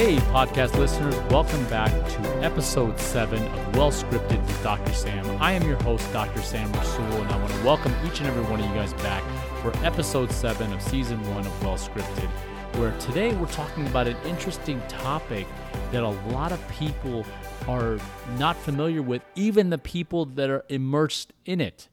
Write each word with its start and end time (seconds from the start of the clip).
Hey, 0.00 0.16
podcast 0.32 0.78
listeners, 0.78 1.14
welcome 1.30 1.62
back 1.66 1.90
to 1.90 2.20
episode 2.42 2.98
7 2.98 3.38
of 3.38 3.76
Well 3.76 3.90
Scripted 3.90 4.40
with 4.40 4.62
Dr. 4.62 4.94
Sam. 4.94 5.26
I 5.42 5.52
am 5.52 5.62
your 5.68 5.76
host, 5.82 6.10
Dr. 6.10 6.40
Sam 6.40 6.72
Rasul, 6.72 7.04
and 7.04 7.30
I 7.30 7.36
want 7.36 7.52
to 7.52 7.64
welcome 7.64 7.94
each 8.06 8.18
and 8.20 8.26
every 8.26 8.42
one 8.44 8.60
of 8.60 8.66
you 8.66 8.74
guys 8.74 8.94
back 8.94 9.22
for 9.60 9.76
episode 9.84 10.32
7 10.32 10.72
of 10.72 10.80
season 10.80 11.20
1 11.34 11.46
of 11.46 11.62
Well 11.62 11.74
Scripted, 11.74 12.30
where 12.78 12.98
today 12.98 13.34
we're 13.34 13.46
talking 13.48 13.86
about 13.88 14.06
an 14.06 14.16
interesting 14.24 14.80
topic 14.88 15.46
that 15.92 16.02
a 16.02 16.08
lot 16.32 16.50
of 16.50 16.68
people 16.70 17.26
are 17.68 17.98
not 18.38 18.56
familiar 18.56 19.02
with, 19.02 19.20
even 19.34 19.68
the 19.68 19.76
people 19.76 20.24
that 20.24 20.48
are 20.48 20.64
immersed 20.70 21.34
in 21.44 21.60
it 21.60 21.90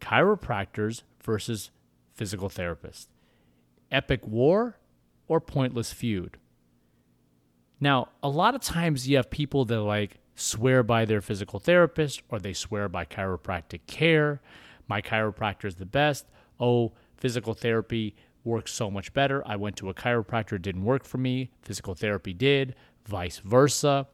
chiropractors 0.00 1.02
versus 1.24 1.72
physical 2.14 2.48
therapists. 2.48 3.08
Epic 3.90 4.24
war 4.24 4.78
or 5.26 5.40
pointless 5.40 5.92
feud? 5.92 6.38
Now, 7.80 8.08
a 8.22 8.28
lot 8.28 8.54
of 8.54 8.60
times 8.60 9.08
you 9.08 9.16
have 9.16 9.30
people 9.30 9.64
that 9.66 9.80
like 9.80 10.18
swear 10.34 10.82
by 10.82 11.04
their 11.04 11.20
physical 11.20 11.58
therapist 11.58 12.22
or 12.28 12.38
they 12.38 12.52
swear 12.52 12.88
by 12.88 13.04
chiropractic 13.04 13.80
care. 13.86 14.40
My 14.88 15.02
chiropractor 15.02 15.64
is 15.64 15.76
the 15.76 15.86
best. 15.86 16.26
Oh, 16.60 16.92
physical 17.16 17.54
therapy 17.54 18.14
works 18.44 18.72
so 18.72 18.90
much 18.90 19.12
better. 19.12 19.42
I 19.46 19.56
went 19.56 19.76
to 19.76 19.90
a 19.90 19.94
chiropractor, 19.94 20.52
it 20.52 20.62
didn't 20.62 20.84
work 20.84 21.04
for 21.04 21.18
me. 21.18 21.50
Physical 21.62 21.94
therapy 21.94 22.32
did, 22.32 22.74
vice 23.04 23.38
versa. 23.38 24.06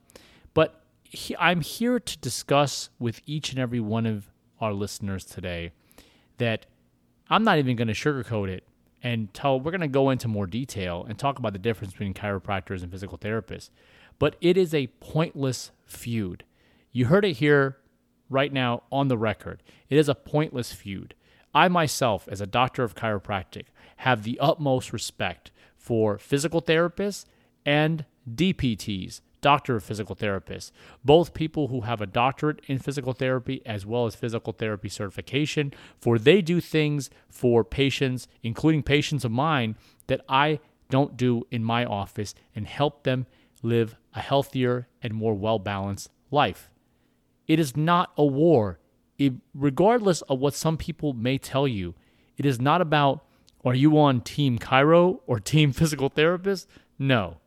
But 0.55 0.83
he, 1.05 1.37
I'm 1.37 1.61
here 1.61 2.01
to 2.01 2.19
discuss 2.19 2.89
with 2.99 3.21
each 3.27 3.51
and 3.51 3.59
every 3.59 3.81
one 3.81 4.07
of 4.07 4.31
our 4.61 4.73
listeners 4.73 5.25
today 5.25 5.73
that 6.39 6.67
I'm 7.29 7.45
not 7.45 7.59
even 7.59 7.77
going 7.77 7.89
to 7.89 7.95
sugarcoat 7.95 8.49
it 8.49 8.65
and 9.03 9.33
tell 9.35 9.59
we're 9.61 9.71
going 9.71 9.81
to 9.81 9.89
go 9.89 10.11
into 10.11 10.29
more 10.29 10.47
detail 10.47 11.05
and 11.09 11.19
talk 11.19 11.39
about 11.39 11.53
the 11.53 11.59
difference 11.59 11.93
between 11.93 12.15
chiropractors 12.15 12.83
and 12.83 12.91
physical 12.91 13.19
therapists. 13.19 13.71
But 14.19 14.37
it 14.41 14.57
is 14.57 14.73
a 14.73 14.87
pointless 15.01 15.71
feud. 15.85 16.45
You 16.93 17.07
heard 17.07 17.25
it 17.25 17.35
here 17.35 17.79
right 18.31 18.53
now 18.53 18.83
on 18.93 19.09
the 19.09 19.19
record. 19.19 19.63
It 19.89 19.99
is 19.99 20.09
a 20.09 20.15
pointless 20.15 20.73
feud. 20.73 21.15
I 21.55 21.69
myself, 21.69 22.29
as 22.31 22.41
a 22.41 22.47
doctor 22.47 22.83
of 22.83 22.95
chiropractic, 22.95 23.65
have 23.99 24.23
the 24.23 24.39
utmost 24.41 24.93
respect 24.93 25.51
for 25.77 26.19
physical 26.19 26.63
therapists 26.63 27.27
and 27.67 28.05
DPTs, 28.33 29.21
doctor 29.43 29.77
of 29.77 29.85
physical 29.85 30.17
therapists, 30.17 30.73
both 31.05 31.35
people 31.35 31.69
who 31.69 31.83
have 31.83 32.01
a 32.01 32.07
doctorate 32.07 32.61
in 32.67 32.79
physical 32.79 33.13
therapy 33.13 33.61
as 33.67 33.85
well 33.85 34.07
as 34.07 34.15
physical 34.15 34.55
therapy 34.55 34.89
certification, 34.89 35.75
for 36.01 36.19
they 36.19 36.41
do 36.41 36.61
things 36.61 37.11
for 37.29 37.63
patients, 37.63 38.29
including 38.43 38.83
patients 38.83 39.25
of 39.25 39.31
mine, 39.31 39.77
that 40.07 40.23
I 40.29 40.61
don't 40.89 41.17
do 41.17 41.47
in 41.51 41.63
my 41.63 41.85
office 41.85 42.35
and 42.55 42.67
help 42.67 43.03
them 43.03 43.27
live 43.63 43.97
a 44.15 44.21
healthier 44.21 44.89
and 45.03 45.13
more 45.13 45.35
well 45.35 45.59
balanced 45.59 46.09
life. 46.31 46.71
It 47.47 47.59
is 47.59 47.77
not 47.77 48.13
a 48.17 48.25
war. 48.25 48.79
It, 49.19 49.35
regardless 49.55 50.23
of 50.23 50.39
what 50.39 50.55
some 50.55 50.77
people 50.77 51.13
may 51.13 51.39
tell 51.39 51.69
you, 51.69 51.95
it 52.37 52.47
is 52.47 52.61
not 52.61 52.81
about 52.81 53.25
are 53.65 53.75
you 53.75 53.99
on 53.99 54.21
team 54.21 54.59
chiro 54.59 55.21
or 55.27 55.39
team 55.39 55.73
physical 55.81 56.09
therapist? 56.09 56.69
No. 56.99 57.39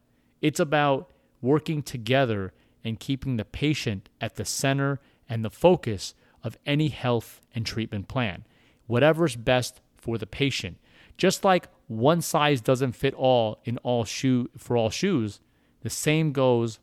It's 0.41 0.59
about 0.59 1.09
working 1.45 1.81
together 1.81 2.51
and 2.83 2.99
keeping 2.99 3.37
the 3.37 3.45
patient 3.45 4.09
at 4.19 4.35
the 4.35 4.43
center 4.43 4.99
and 5.29 5.45
the 5.45 5.49
focus 5.49 6.13
of 6.43 6.57
any 6.65 6.89
health 6.89 7.41
and 7.53 7.65
treatment 7.65 8.07
plan, 8.07 8.45
whatever's 8.87 9.35
best 9.35 9.81
for 9.97 10.17
the 10.17 10.27
patient. 10.27 10.77
Just 11.17 11.45
like 11.45 11.69
one 11.87 12.21
size 12.21 12.61
doesn't 12.61 12.93
fit 12.93 13.13
all 13.13 13.59
in 13.63 13.77
all 13.79 14.03
shoe 14.03 14.49
for 14.57 14.75
all 14.75 14.89
shoes, 14.89 15.39
the 15.81 15.89
same 15.89 16.31
goes 16.31 16.79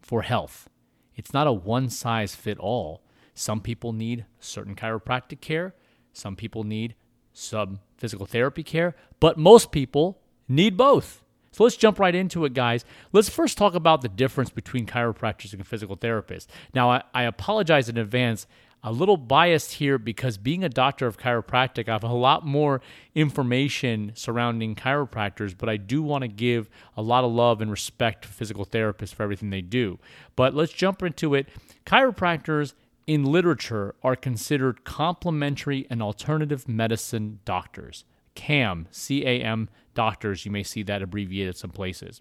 for 0.00 0.22
health. 0.22 0.68
It's 1.14 1.32
not 1.32 1.46
a 1.46 1.52
one 1.52 1.90
size 1.90 2.34
fit 2.34 2.58
all. 2.58 3.02
Some 3.34 3.60
people 3.60 3.92
need 3.92 4.26
certain 4.40 4.74
chiropractic 4.74 5.40
care, 5.40 5.74
some 6.12 6.34
people 6.34 6.64
need 6.64 6.94
some 7.32 7.80
physical 7.96 8.26
therapy 8.26 8.62
care, 8.62 8.96
but 9.20 9.38
most 9.38 9.70
people 9.70 10.20
need 10.48 10.76
both. 10.76 11.22
So 11.60 11.64
let's 11.64 11.76
jump 11.76 11.98
right 11.98 12.14
into 12.14 12.46
it, 12.46 12.54
guys. 12.54 12.86
Let's 13.12 13.28
first 13.28 13.58
talk 13.58 13.74
about 13.74 14.00
the 14.00 14.08
difference 14.08 14.48
between 14.48 14.86
chiropractors 14.86 15.52
and 15.52 15.66
physical 15.66 15.94
therapists. 15.94 16.46
Now, 16.72 16.90
I, 16.90 17.02
I, 17.12 17.24
apologize 17.24 17.90
in 17.90 17.98
advance. 17.98 18.46
A 18.82 18.90
little 18.90 19.18
biased 19.18 19.72
here 19.72 19.98
because 19.98 20.38
being 20.38 20.64
a 20.64 20.70
doctor 20.70 21.06
of 21.06 21.18
chiropractic, 21.18 21.86
I 21.86 21.92
have 21.92 22.02
a 22.02 22.14
lot 22.14 22.46
more 22.46 22.80
information 23.14 24.12
surrounding 24.14 24.74
chiropractors, 24.74 25.54
but 25.54 25.68
I 25.68 25.76
do 25.76 26.02
want 26.02 26.22
to 26.22 26.28
give 26.28 26.70
a 26.96 27.02
lot 27.02 27.24
of 27.24 27.30
love 27.30 27.60
and 27.60 27.70
respect 27.70 28.22
to 28.22 28.28
physical 28.28 28.64
therapists 28.64 29.12
for 29.12 29.22
everything 29.22 29.50
they 29.50 29.60
do. 29.60 29.98
But 30.36 30.54
let's 30.54 30.72
jump 30.72 31.02
into 31.02 31.34
it. 31.34 31.46
Chiropractors 31.84 32.72
in 33.06 33.24
literature 33.24 33.94
are 34.02 34.16
considered 34.16 34.84
complementary 34.84 35.86
and 35.90 36.02
alternative 36.02 36.66
medicine 36.66 37.40
doctors. 37.44 38.06
CAM, 38.34 38.88
C 38.90 39.24
A 39.26 39.42
M 39.42 39.68
doctors. 39.94 40.44
You 40.44 40.52
may 40.52 40.62
see 40.62 40.82
that 40.84 41.02
abbreviated 41.02 41.56
some 41.56 41.70
places. 41.70 42.20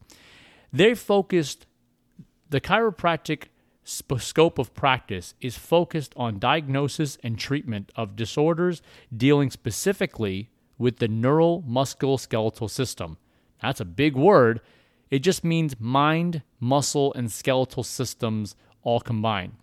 They 0.72 0.94
focused, 0.96 1.66
the 2.50 2.62
chiropractic 2.62 3.46
sp- 3.84 4.20
scope 4.20 4.59
of 4.59 4.74
practice 4.74 5.34
is 5.42 5.58
focused 5.58 6.14
on 6.16 6.40
diagnosis 6.40 7.18
and 7.24 7.38
treatment 7.38 7.92
of 7.96 8.16
disorders 8.16 8.81
dealing 9.16 9.50
specifically 9.50 10.50
with 10.78 10.97
the 10.97 11.08
neuromusculoskeletal 11.08 12.70
system. 12.70 13.18
That's 13.62 13.81
a 13.81 13.86
big 13.86 14.16
word. 14.16 14.62
It 15.09 15.20
just 15.20 15.44
means 15.44 15.80
mind, 15.80 16.44
muscle, 16.59 17.14
and 17.16 17.31
skeletal 17.31 17.84
systems 17.84 18.56
all 18.84 19.00
combined. 19.00 19.53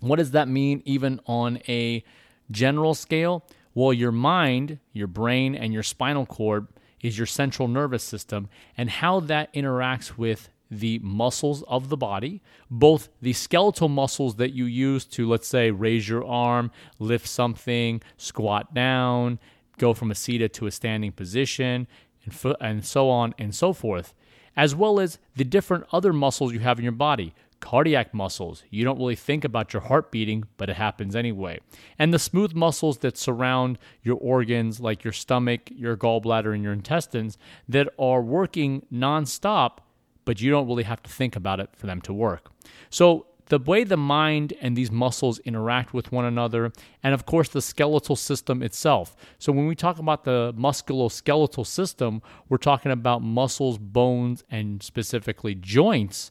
What 0.00 0.16
does 0.16 0.32
that 0.32 0.48
mean, 0.48 0.82
even 0.84 1.20
on 1.26 1.60
a 1.68 2.02
general 2.50 2.94
scale? 2.94 3.44
Well, 3.74 3.92
your 3.92 4.12
mind, 4.12 4.78
your 4.92 5.06
brain, 5.06 5.54
and 5.54 5.72
your 5.72 5.82
spinal 5.82 6.26
cord 6.26 6.66
is 7.00 7.16
your 7.16 7.26
central 7.26 7.68
nervous 7.68 8.02
system 8.02 8.48
and 8.76 8.90
how 8.90 9.20
that 9.20 9.52
interacts 9.54 10.18
with 10.18 10.50
the 10.70 11.00
muscles 11.02 11.62
of 11.64 11.88
the 11.88 11.96
body, 11.96 12.42
both 12.70 13.08
the 13.20 13.32
skeletal 13.32 13.88
muscles 13.88 14.36
that 14.36 14.52
you 14.52 14.66
use 14.66 15.04
to, 15.04 15.28
let's 15.28 15.48
say, 15.48 15.70
raise 15.70 16.08
your 16.08 16.24
arm, 16.24 16.70
lift 16.98 17.26
something, 17.26 18.00
squat 18.16 18.72
down, 18.72 19.38
go 19.78 19.92
from 19.94 20.10
a 20.10 20.14
seated 20.14 20.52
to 20.54 20.66
a 20.66 20.70
standing 20.70 21.10
position, 21.10 21.88
and, 22.24 22.34
fo- 22.34 22.56
and 22.60 22.84
so 22.84 23.08
on 23.08 23.34
and 23.38 23.54
so 23.54 23.72
forth, 23.72 24.14
as 24.56 24.74
well 24.74 25.00
as 25.00 25.18
the 25.34 25.44
different 25.44 25.84
other 25.92 26.12
muscles 26.12 26.52
you 26.52 26.60
have 26.60 26.78
in 26.78 26.84
your 26.84 26.92
body 26.92 27.34
cardiac 27.60 28.12
muscles. 28.12 28.64
You 28.70 28.84
don't 28.84 28.98
really 28.98 29.16
think 29.16 29.44
about 29.44 29.72
your 29.72 29.82
heart 29.82 30.10
beating, 30.10 30.44
but 30.56 30.70
it 30.70 30.76
happens 30.76 31.14
anyway. 31.14 31.60
And 31.98 32.12
the 32.12 32.18
smooth 32.18 32.54
muscles 32.54 32.98
that 32.98 33.16
surround 33.16 33.78
your 34.02 34.16
organs, 34.16 34.80
like 34.80 35.04
your 35.04 35.12
stomach, 35.12 35.70
your 35.70 35.96
gallbladder, 35.96 36.54
and 36.54 36.62
your 36.62 36.72
intestines, 36.72 37.38
that 37.68 37.88
are 37.98 38.22
working 38.22 38.84
nonstop, 38.92 39.78
but 40.24 40.40
you 40.40 40.50
don't 40.50 40.66
really 40.66 40.84
have 40.84 41.02
to 41.02 41.10
think 41.10 41.36
about 41.36 41.60
it 41.60 41.70
for 41.76 41.86
them 41.86 42.00
to 42.02 42.12
work. 42.12 42.50
So, 42.88 43.26
the 43.46 43.58
way 43.58 43.82
the 43.82 43.96
mind 43.96 44.52
and 44.60 44.76
these 44.76 44.92
muscles 44.92 45.40
interact 45.40 45.92
with 45.92 46.12
one 46.12 46.24
another, 46.24 46.72
and 47.02 47.12
of 47.12 47.26
course 47.26 47.48
the 47.48 47.60
skeletal 47.60 48.14
system 48.14 48.62
itself. 48.62 49.16
So, 49.38 49.50
when 49.50 49.66
we 49.66 49.74
talk 49.74 49.98
about 49.98 50.22
the 50.22 50.54
musculoskeletal 50.56 51.66
system, 51.66 52.22
we're 52.48 52.58
talking 52.58 52.92
about 52.92 53.22
muscles, 53.22 53.76
bones, 53.76 54.44
and 54.50 54.82
specifically 54.82 55.56
joints 55.56 56.30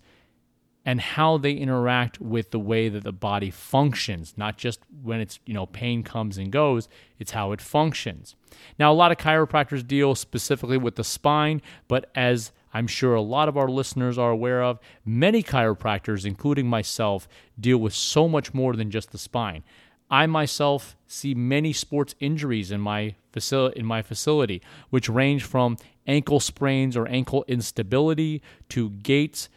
and 0.86 1.02
how 1.02 1.38
they 1.38 1.52
interact 1.52 2.20
with 2.22 2.52
the 2.52 2.60
way 2.60 2.90
that 2.90 3.04
the 3.04 3.12
body 3.12 3.52
functions 3.52 4.34
not 4.38 4.58
just 4.58 4.80
when 5.04 5.20
it's 5.20 5.40
you 5.46 5.54
know 5.54 5.66
pain 5.66 6.04
comes 6.04 6.38
and 6.38 6.52
goes 6.52 6.88
it's 7.20 7.32
how 7.32 7.52
it 7.52 7.62
functions. 7.62 8.36
Now 8.78 8.92
a 8.92 8.94
lot 8.94 9.12
of 9.12 9.18
chiropractors 9.18 9.86
deal 9.86 10.16
specifically 10.16 10.78
with 10.78 10.96
the 10.96 11.04
spine 11.04 11.62
but 11.88 12.10
as 12.16 12.52
i'm 12.74 12.88
sure 12.88 13.14
a 13.14 13.22
lot 13.22 13.50
of 13.50 13.58
our 13.58 13.68
listeners 13.68 14.18
are 14.18 14.32
aware 14.32 14.64
of 14.64 14.80
many 15.06 15.44
chiropractors 15.44 16.26
including 16.26 16.68
myself 16.68 17.28
deal 17.60 17.78
with 17.78 17.94
so 17.94 18.28
much 18.28 18.54
more 18.54 18.74
than 18.76 18.90
just 18.92 19.12
the 19.12 19.18
spine. 19.18 19.64
I 20.12 20.26
myself 20.26 20.98
see 21.06 21.36
many 21.36 21.72
sports 21.72 22.16
injuries 22.20 22.72
in 22.72 22.82
my 22.82 23.16
facility 23.32 23.80
in 23.80 23.86
my 23.86 24.02
facility 24.02 24.62
which 24.90 25.08
range 25.10 25.44
from 25.44 25.78
ankle 26.08 26.40
sprains 26.40 26.98
or 26.98 27.08
ankle 27.08 27.46
instability 27.48 28.42
to 28.70 28.90
gaits 28.90 29.50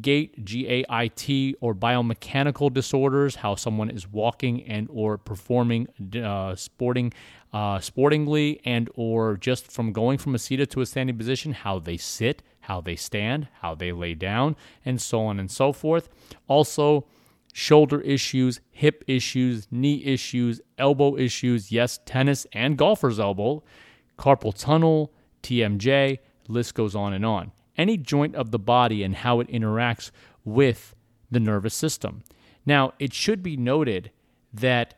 gait 0.00 0.44
g-a-i-t 0.44 1.56
or 1.60 1.74
biomechanical 1.74 2.72
disorders 2.72 3.36
how 3.36 3.54
someone 3.54 3.90
is 3.90 4.06
walking 4.06 4.62
and 4.64 4.86
or 4.90 5.16
performing 5.16 5.88
uh, 6.22 6.54
sporting 6.54 7.12
uh, 7.52 7.78
sportingly 7.80 8.60
and 8.64 8.90
or 8.94 9.36
just 9.36 9.72
from 9.72 9.92
going 9.92 10.18
from 10.18 10.34
a 10.34 10.38
seated 10.38 10.70
to 10.70 10.80
a 10.80 10.86
standing 10.86 11.16
position 11.16 11.52
how 11.52 11.78
they 11.78 11.96
sit 11.96 12.42
how 12.60 12.80
they 12.80 12.96
stand 12.96 13.48
how 13.60 13.74
they 13.74 13.92
lay 13.92 14.14
down 14.14 14.54
and 14.84 15.00
so 15.00 15.20
on 15.20 15.40
and 15.40 15.50
so 15.50 15.72
forth. 15.72 16.08
Also 16.48 17.06
shoulder 17.54 18.00
issues 18.02 18.60
hip 18.70 19.02
issues 19.06 19.66
knee 19.70 20.04
issues 20.04 20.60
elbow 20.76 21.16
issues 21.16 21.72
yes 21.72 21.98
tennis 22.04 22.46
and 22.52 22.76
golfer's 22.76 23.18
elbow 23.18 23.62
carpal 24.18 24.54
tunnel 24.56 25.12
tmj 25.42 26.18
list 26.46 26.74
goes 26.74 26.94
on 26.94 27.12
and 27.12 27.24
on 27.24 27.50
any 27.78 27.96
joint 27.96 28.34
of 28.34 28.50
the 28.50 28.58
body 28.58 29.02
and 29.02 29.14
how 29.14 29.40
it 29.40 29.48
interacts 29.48 30.10
with 30.44 30.94
the 31.30 31.40
nervous 31.40 31.74
system. 31.74 32.22
Now, 32.66 32.92
it 32.98 33.14
should 33.14 33.42
be 33.42 33.56
noted 33.56 34.10
that 34.52 34.94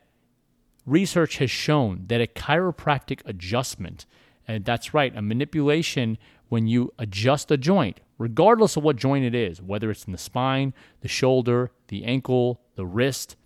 research 0.85 1.37
has 1.37 1.51
shown 1.51 2.05
that 2.07 2.19
a 2.21 2.27
chiropractic 2.27 3.21
adjustment, 3.25 4.05
and 4.47 4.65
that's 4.65 4.93
right, 4.93 5.15
a 5.15 5.21
manipulation 5.21 6.17
when 6.49 6.67
you 6.67 6.91
adjust 6.97 7.51
a 7.51 7.57
joint, 7.57 8.01
regardless 8.17 8.75
of 8.75 8.83
what 8.83 8.97
joint 8.97 9.23
it 9.23 9.35
is, 9.35 9.61
whether 9.61 9.89
it's 9.89 10.05
in 10.05 10.11
the 10.11 10.17
spine, 10.17 10.73
the 11.01 11.07
shoulder, 11.07 11.71
the 11.87 12.03
ankle, 12.03 12.59
the 12.75 12.85
wrist, 12.85 13.37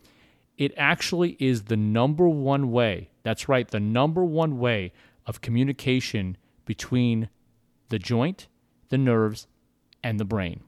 it 0.58 0.74
actually 0.78 1.36
is 1.40 1.64
the 1.64 1.78
number 1.78 2.28
one 2.28 2.72
way. 2.72 3.10
That's 3.24 3.50
right, 3.50 3.68
the 3.68 3.80
number 3.80 4.24
one 4.24 4.58
way 4.58 4.94
of 5.26 5.42
communication 5.42 6.38
between 6.66 7.30
the 7.90 8.00
joint, 8.00 8.48
the 8.90 8.98
nerves, 8.98 9.48
and 10.04 10.20
the 10.20 10.26
brain. 10.26 10.62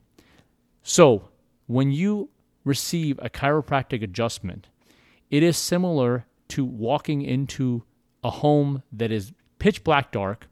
So, 0.84 1.30
when 1.68 1.92
you 1.92 2.30
receive 2.64 3.19
a 3.22 3.30
chiropractic 3.30 4.02
adjustment, 4.02 4.69
it 5.30 5.44
is 5.44 5.58
similar 5.58 6.25
to 6.50 6.64
walking 6.64 7.22
into 7.22 7.84
a 8.24 8.30
home 8.30 8.84
that 8.92 9.12
is 9.12 9.34
pitch 9.60 9.84
black 9.84 10.12
dark 10.12 10.48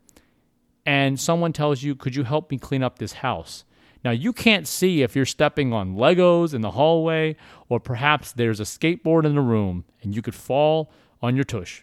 and 0.85 1.19
someone 1.19 1.51
tells 1.51 1.81
you, 1.81 1.95
Could 1.95 2.15
you 2.15 2.23
help 2.23 2.51
me 2.51 2.57
clean 2.57 2.83
up 2.83 2.99
this 2.99 3.13
house? 3.13 3.65
Now, 4.03 4.11
you 4.11 4.33
can't 4.33 4.67
see 4.67 5.01
if 5.01 5.15
you're 5.15 5.25
stepping 5.25 5.73
on 5.73 5.95
Legos 5.95 6.53
in 6.53 6.61
the 6.61 6.71
hallway, 6.71 7.35
or 7.69 7.79
perhaps 7.79 8.31
there's 8.31 8.59
a 8.59 8.63
skateboard 8.63 9.25
in 9.25 9.33
the 9.33 9.41
room 9.41 9.83
and 10.03 10.15
you 10.15 10.21
could 10.21 10.35
fall 10.35 10.91
on 11.23 11.35
your 11.35 11.43
tush. 11.43 11.81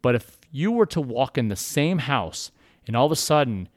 But 0.00 0.14
if 0.14 0.38
you 0.50 0.72
were 0.72 0.86
to 0.86 1.02
walk 1.02 1.36
in 1.36 1.48
the 1.48 1.56
same 1.56 1.98
house 1.98 2.50
and 2.86 2.96
all 2.96 3.04
of 3.04 3.12
a 3.12 3.16
sudden 3.16 3.68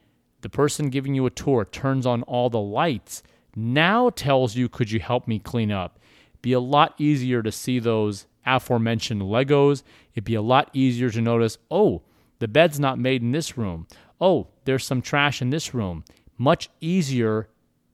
the 0.42 0.48
person 0.48 0.90
giving 0.90 1.14
you 1.14 1.26
a 1.26 1.30
tour 1.30 1.64
turns 1.64 2.06
on 2.06 2.22
all 2.24 2.50
the 2.50 2.60
lights, 2.60 3.22
now 3.56 4.10
tells 4.10 4.56
you, 4.56 4.68
Could 4.68 4.90
you 4.90 5.00
help 5.00 5.26
me 5.26 5.38
clean 5.38 5.72
up? 5.72 5.98
Be 6.42 6.52
a 6.52 6.60
lot 6.60 6.94
easier 6.98 7.42
to 7.42 7.52
see 7.52 7.78
those 7.78 8.26
aforementioned 8.44 9.22
Legos. 9.22 9.82
It'd 10.12 10.24
be 10.24 10.34
a 10.34 10.42
lot 10.42 10.70
easier 10.72 11.10
to 11.10 11.20
notice, 11.20 11.58
oh, 11.70 12.02
the 12.40 12.48
bed's 12.48 12.80
not 12.80 12.98
made 12.98 13.22
in 13.22 13.32
this 13.32 13.56
room. 13.56 13.86
Oh, 14.20 14.48
there's 14.64 14.84
some 14.84 15.00
trash 15.00 15.40
in 15.40 15.50
this 15.50 15.72
room 15.72 16.04
much 16.42 16.68
easier 16.80 17.48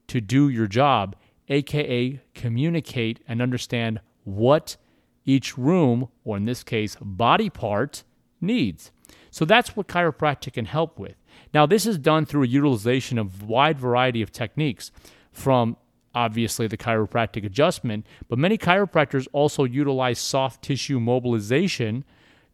to 0.07 0.19
do 0.19 0.49
your 0.49 0.65
job, 0.65 1.15
aka 1.49 2.19
communicate 2.33 3.19
and 3.27 3.41
understand 3.41 4.01
what 4.23 4.75
each 5.23 5.55
room, 5.57 6.09
or 6.23 6.37
in 6.37 6.45
this 6.45 6.63
case, 6.63 6.97
body 6.99 7.49
part, 7.49 8.03
needs. 8.41 8.91
So 9.29 9.45
that's 9.45 9.75
what 9.75 9.87
chiropractic 9.87 10.53
can 10.53 10.65
help 10.65 10.97
with. 10.97 11.15
Now, 11.53 11.65
this 11.65 11.85
is 11.85 11.97
done 11.97 12.25
through 12.25 12.43
a 12.43 12.47
utilization 12.47 13.17
of 13.17 13.43
wide 13.43 13.79
variety 13.79 14.21
of 14.21 14.31
techniques 14.31 14.91
from 15.31 15.77
obviously 16.15 16.67
the 16.67 16.77
chiropractic 16.77 17.45
adjustment, 17.45 18.05
but 18.27 18.39
many 18.39 18.57
chiropractors 18.57 19.27
also 19.31 19.63
utilize 19.63 20.19
soft 20.19 20.63
tissue 20.63 20.99
mobilization 20.99 22.03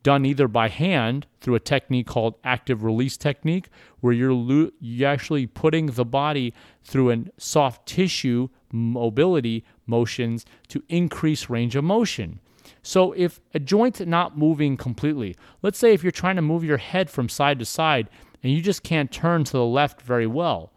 done 0.04 0.24
either 0.24 0.48
by 0.48 0.70
hand 0.70 1.26
through 1.42 1.56
a 1.56 1.60
technique 1.60 2.06
called 2.06 2.36
active 2.44 2.84
release 2.84 3.18
technique, 3.18 3.70
where 4.02 4.14
you're, 4.14 4.70
you're 4.80 5.10
actually 5.10 5.48
putting 5.48 5.88
the 5.88 6.06
body 6.06 6.54
through 6.84 7.10
a 7.10 7.24
soft 7.38 7.88
tissue 7.88 8.48
mobility 8.72 9.64
motions 9.88 10.46
to 10.68 10.84
increase 10.90 11.50
range 11.50 11.76
of 11.76 11.84
motion. 11.84 12.40
So 12.84 13.14
if 13.14 13.42
a 13.56 13.60
joint's 13.60 14.00
not 14.02 14.38
moving 14.38 14.78
completely, 14.78 15.36
let's 15.64 15.80
say 15.80 15.94
if 15.94 16.04
you're 16.04 16.12
trying 16.12 16.36
to 16.36 16.42
move 16.44 16.64
your 16.64 16.78
head 16.78 17.10
from 17.10 17.28
side 17.28 17.58
to 17.58 17.66
side 17.66 18.08
and 18.46 18.54
you 18.54 18.62
just 18.62 18.84
can't 18.84 19.12
turn 19.12 19.44
to 19.44 19.54
the 19.54 19.66
left 19.66 20.02
very 20.02 20.28
well, 20.28 20.72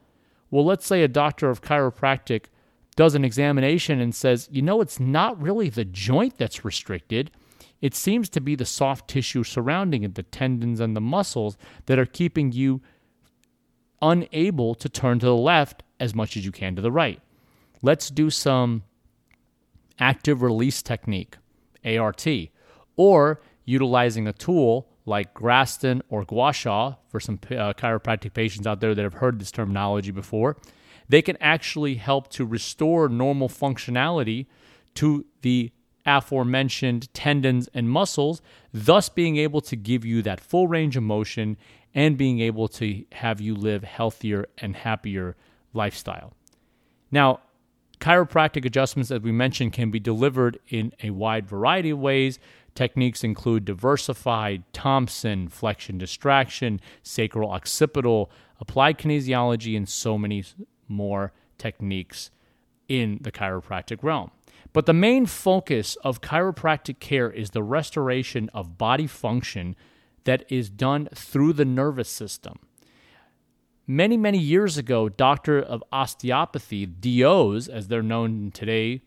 well, 0.51 0.65
let's 0.65 0.87
say 0.87 1.03
a 1.03 1.09
doctor 1.09 1.51
of 1.51 1.61
chiropractic 1.61 2.47
does 2.97 3.15
an 3.15 3.25
examination 3.25 4.01
and 4.01 4.15
says, 4.15 4.49
you 4.51 4.63
know, 4.63 4.81
it's 4.81 4.99
not 4.99 5.41
really 5.41 5.69
the 5.69 5.85
joint 5.85 6.39
that's 6.39 6.65
restricted 6.65 7.31
it 7.81 7.95
seems 7.95 8.29
to 8.31 8.41
be 8.41 8.55
the 8.55 8.65
soft 8.65 9.09
tissue 9.09 9.45
surrounding 9.45 10.03
it, 10.03 10.15
the 10.15 10.23
tendons 10.23 10.81
and 10.81 10.97
the 10.97 11.01
muscles, 11.01 11.57
that 11.87 11.99
are 11.99 12.07
keeping 12.07 12.53
you 12.53 12.81
unable 14.03 14.75
to 14.75 14.89
turn 14.89 15.19
to 15.19 15.27
the 15.27 15.37
left 15.37 15.83
as 16.01 16.15
much 16.15 16.37
as 16.37 16.45
you 16.45 16.53
can 16.53 16.75
to 16.77 16.83
the 16.83 16.93
right. 16.93 17.21
Let's 17.83 18.11
do 18.11 18.31
some 18.31 18.83
active 19.99 20.43
release 20.43 20.83
technique, 20.83 21.37
ART, 21.85 22.27
or 22.97 23.41
utilizing 23.65 24.27
a 24.27 24.33
tool 24.33 24.89
like 25.09 25.35
Graston 25.35 26.03
or 26.09 26.25
Gua 26.25 26.53
Sha 26.53 26.95
for 27.09 27.19
some 27.19 27.41
uh, 27.51 27.73
chiropractic 27.73 28.35
patients 28.35 28.67
out 28.67 28.81
there 28.81 28.95
that 28.95 29.03
have 29.03 29.15
heard 29.15 29.41
this 29.41 29.51
terminology 29.51 30.11
before. 30.11 30.57
They 31.09 31.23
can 31.23 31.39
actually 31.41 31.95
help 31.95 32.29
to 32.33 32.45
restore 32.45 33.09
normal 33.09 33.49
functionality 33.49 34.47
to 34.95 35.25
the 35.43 35.73
aforementioned 36.05 37.13
tendons 37.15 37.69
and 37.75 37.91
muscles, 37.91 38.41
thus 38.73 39.09
being 39.09 39.37
able 39.37 39.61
to 39.63 39.77
give 39.77 40.05
you 40.05 40.23
that 40.23 40.41
full 40.41 40.69
range 40.69 40.97
of 40.97 41.03
motion 41.03 41.57
and 41.95 42.17
being 42.17 42.41
able 42.41 42.69
to 42.69 43.05
have 43.13 43.41
you 43.41 43.55
live 43.55 43.83
healthier 43.85 44.47
and 44.59 44.77
happier 44.77 45.37
lifestyle. 45.73 46.35
Now, 47.11 47.41
chiropractic 48.01 48.65
adjustments, 48.65 49.11
as 49.11 49.21
we 49.21 49.33
mentioned, 49.33 49.73
can 49.73 49.91
be 49.91 49.99
delivered 49.99 50.59
in 50.69 50.93
a 51.03 51.11
wide 51.11 51.47
variety 51.47 51.91
of 51.91 51.99
ways. 51.99 52.39
Techniques 52.79 53.25
include 53.25 53.65
diversified, 53.65 54.63
Thompson, 54.73 55.49
flexion 55.49 55.99
distraction, 55.99 56.81
sacral 57.03 57.51
occipital, 57.51 58.31
applied 58.61 58.99
kinesiology, 58.99 59.77
and 59.77 59.89
so 59.89 60.17
many 60.17 60.45
more 60.87 61.33
techniques 61.59 62.31
in 62.89 63.19
the 63.21 63.33
chiropractic 63.33 64.05
realm. 64.05 64.31
But 64.73 64.87
the 64.87 64.93
main 64.93 65.27
focus 65.27 65.97
of 66.05 66.21
chiropractic 66.21 67.01
care 67.01 67.29
is 67.29 67.51
the 67.51 67.65
restoration 67.65 68.49
of 68.55 68.79
body 68.79 69.09
function 69.09 69.75
that 70.23 70.45
is 70.49 70.71
done 70.71 71.09
through 71.13 71.55
the 71.55 71.65
nervous 71.65 72.09
system. 72.09 72.61
Many, 73.89 74.17
many 74.17 74.39
years 74.39 74.79
ago, 74.79 75.09
doctor 75.09 75.59
of 75.59 75.83
osteopathy, 75.91 76.87
DOs 76.87 77.67
as 77.67 77.89
they're 77.89 78.05
known 78.05 78.53
today, 78.53 79.03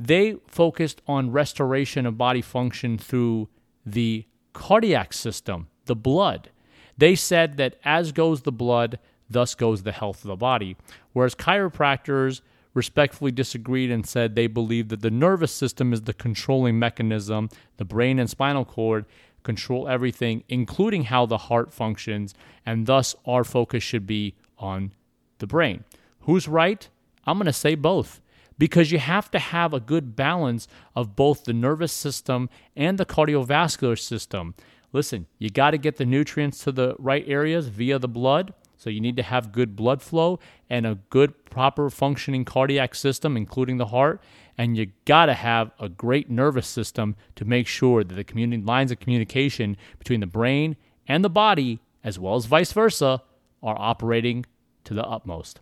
they 0.00 0.36
focused 0.46 1.02
on 1.06 1.30
restoration 1.30 2.06
of 2.06 2.16
body 2.16 2.40
function 2.40 2.96
through 2.96 3.48
the 3.84 4.24
cardiac 4.54 5.12
system, 5.12 5.68
the 5.84 5.94
blood. 5.94 6.48
They 6.96 7.14
said 7.14 7.58
that 7.58 7.76
as 7.84 8.10
goes 8.10 8.42
the 8.42 8.52
blood, 8.52 8.98
thus 9.28 9.54
goes 9.54 9.82
the 9.82 9.92
health 9.92 10.24
of 10.24 10.28
the 10.28 10.36
body. 10.36 10.78
Whereas 11.12 11.34
chiropractors 11.34 12.40
respectfully 12.72 13.30
disagreed 13.30 13.90
and 13.90 14.06
said 14.06 14.34
they 14.34 14.46
believe 14.46 14.88
that 14.88 15.02
the 15.02 15.10
nervous 15.10 15.52
system 15.52 15.92
is 15.92 16.02
the 16.02 16.14
controlling 16.14 16.78
mechanism, 16.78 17.50
the 17.76 17.84
brain 17.84 18.18
and 18.18 18.30
spinal 18.30 18.64
cord 18.64 19.04
control 19.42 19.86
everything, 19.86 20.44
including 20.48 21.04
how 21.04 21.26
the 21.26 21.36
heart 21.36 21.74
functions, 21.74 22.34
and 22.64 22.86
thus 22.86 23.14
our 23.26 23.44
focus 23.44 23.82
should 23.82 24.06
be 24.06 24.34
on 24.58 24.92
the 25.38 25.46
brain. 25.46 25.84
Who's 26.20 26.48
right? 26.48 26.88
I'm 27.26 27.36
going 27.36 27.46
to 27.46 27.52
say 27.52 27.74
both 27.74 28.20
because 28.60 28.92
you 28.92 28.98
have 28.98 29.30
to 29.30 29.38
have 29.38 29.72
a 29.72 29.80
good 29.80 30.14
balance 30.14 30.68
of 30.94 31.16
both 31.16 31.44
the 31.44 31.52
nervous 31.54 31.94
system 31.94 32.50
and 32.76 32.98
the 32.98 33.06
cardiovascular 33.06 33.98
system. 33.98 34.54
Listen, 34.92 35.26
you 35.38 35.48
got 35.48 35.70
to 35.70 35.78
get 35.78 35.96
the 35.96 36.04
nutrients 36.04 36.62
to 36.64 36.70
the 36.70 36.94
right 36.98 37.24
areas 37.26 37.68
via 37.68 37.98
the 37.98 38.06
blood. 38.06 38.52
So 38.76 38.90
you 38.90 39.00
need 39.00 39.16
to 39.16 39.22
have 39.22 39.50
good 39.50 39.76
blood 39.76 40.02
flow 40.02 40.40
and 40.68 40.86
a 40.86 40.98
good, 41.08 41.46
proper 41.46 41.88
functioning 41.88 42.44
cardiac 42.44 42.94
system, 42.94 43.34
including 43.34 43.78
the 43.78 43.86
heart. 43.86 44.22
And 44.58 44.76
you 44.76 44.92
got 45.06 45.26
to 45.26 45.34
have 45.34 45.70
a 45.80 45.88
great 45.88 46.28
nervous 46.28 46.66
system 46.66 47.16
to 47.36 47.46
make 47.46 47.66
sure 47.66 48.04
that 48.04 48.14
the 48.14 48.24
communi- 48.24 48.66
lines 48.66 48.90
of 48.90 49.00
communication 49.00 49.78
between 49.98 50.20
the 50.20 50.26
brain 50.26 50.76
and 51.08 51.24
the 51.24 51.30
body, 51.30 51.80
as 52.04 52.18
well 52.18 52.34
as 52.34 52.44
vice 52.44 52.72
versa, 52.72 53.22
are 53.62 53.76
operating 53.78 54.44
to 54.84 54.92
the 54.92 55.06
utmost. 55.06 55.60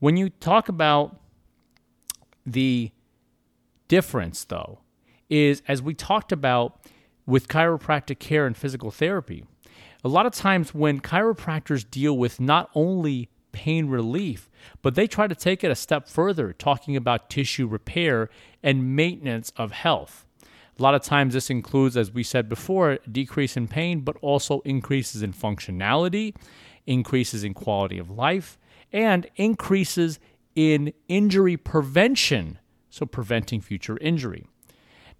When 0.00 0.18
you 0.18 0.28
talk 0.28 0.68
about 0.68 1.21
the 2.46 2.90
difference, 3.88 4.44
though, 4.44 4.80
is 5.28 5.62
as 5.68 5.82
we 5.82 5.94
talked 5.94 6.32
about 6.32 6.80
with 7.26 7.48
chiropractic 7.48 8.18
care 8.18 8.46
and 8.46 8.56
physical 8.56 8.90
therapy, 8.90 9.44
a 10.04 10.08
lot 10.08 10.26
of 10.26 10.32
times 10.32 10.74
when 10.74 11.00
chiropractors 11.00 11.88
deal 11.88 12.16
with 12.16 12.40
not 12.40 12.70
only 12.74 13.28
pain 13.52 13.86
relief, 13.86 14.50
but 14.80 14.94
they 14.94 15.06
try 15.06 15.26
to 15.26 15.34
take 15.34 15.62
it 15.62 15.70
a 15.70 15.76
step 15.76 16.08
further, 16.08 16.52
talking 16.52 16.96
about 16.96 17.30
tissue 17.30 17.66
repair 17.66 18.28
and 18.62 18.96
maintenance 18.96 19.52
of 19.56 19.72
health. 19.72 20.26
A 20.78 20.82
lot 20.82 20.94
of 20.94 21.02
times, 21.02 21.34
this 21.34 21.50
includes, 21.50 21.96
as 21.96 22.10
we 22.10 22.22
said 22.22 22.48
before, 22.48 22.98
decrease 23.10 23.56
in 23.56 23.68
pain, 23.68 24.00
but 24.00 24.16
also 24.22 24.60
increases 24.60 25.22
in 25.22 25.32
functionality, 25.32 26.34
increases 26.86 27.44
in 27.44 27.54
quality 27.54 27.98
of 27.98 28.10
life, 28.10 28.58
and 28.92 29.26
increases 29.36 30.18
in 30.54 30.92
injury 31.08 31.56
prevention, 31.56 32.58
so 32.90 33.06
preventing 33.06 33.60
future 33.60 33.98
injury. 33.98 34.46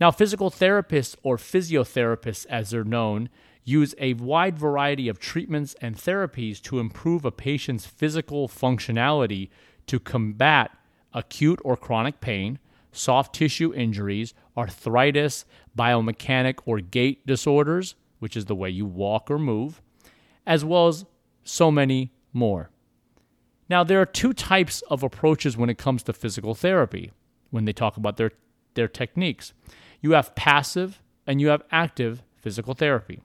Now, 0.00 0.10
physical 0.10 0.50
therapists 0.50 1.16
or 1.22 1.36
physiotherapists, 1.36 2.46
as 2.46 2.70
they're 2.70 2.84
known, 2.84 3.28
use 3.64 3.94
a 3.98 4.14
wide 4.14 4.58
variety 4.58 5.08
of 5.08 5.20
treatments 5.20 5.76
and 5.80 5.96
therapies 5.96 6.60
to 6.62 6.80
improve 6.80 7.24
a 7.24 7.30
patient's 7.30 7.86
physical 7.86 8.48
functionality 8.48 9.48
to 9.86 10.00
combat 10.00 10.70
acute 11.14 11.60
or 11.64 11.76
chronic 11.76 12.20
pain, 12.20 12.58
soft 12.90 13.34
tissue 13.34 13.72
injuries, 13.74 14.34
arthritis, 14.56 15.44
biomechanic 15.76 16.58
or 16.64 16.80
gait 16.80 17.24
disorders, 17.26 17.94
which 18.18 18.36
is 18.36 18.46
the 18.46 18.56
way 18.56 18.70
you 18.70 18.86
walk 18.86 19.30
or 19.30 19.38
move, 19.38 19.80
as 20.46 20.64
well 20.64 20.88
as 20.88 21.04
so 21.44 21.70
many 21.70 22.12
more. 22.32 22.71
Now, 23.72 23.82
there 23.82 24.02
are 24.02 24.06
two 24.06 24.34
types 24.34 24.82
of 24.90 25.02
approaches 25.02 25.56
when 25.56 25.70
it 25.70 25.78
comes 25.78 26.02
to 26.02 26.12
physical 26.12 26.54
therapy 26.54 27.10
when 27.48 27.64
they 27.64 27.72
talk 27.72 27.96
about 27.96 28.18
their, 28.18 28.32
their 28.74 28.86
techniques. 28.86 29.54
You 30.02 30.10
have 30.10 30.34
passive 30.34 31.00
and 31.26 31.40
you 31.40 31.48
have 31.48 31.62
active 31.70 32.22
physical 32.36 32.74
therapy. 32.74 33.22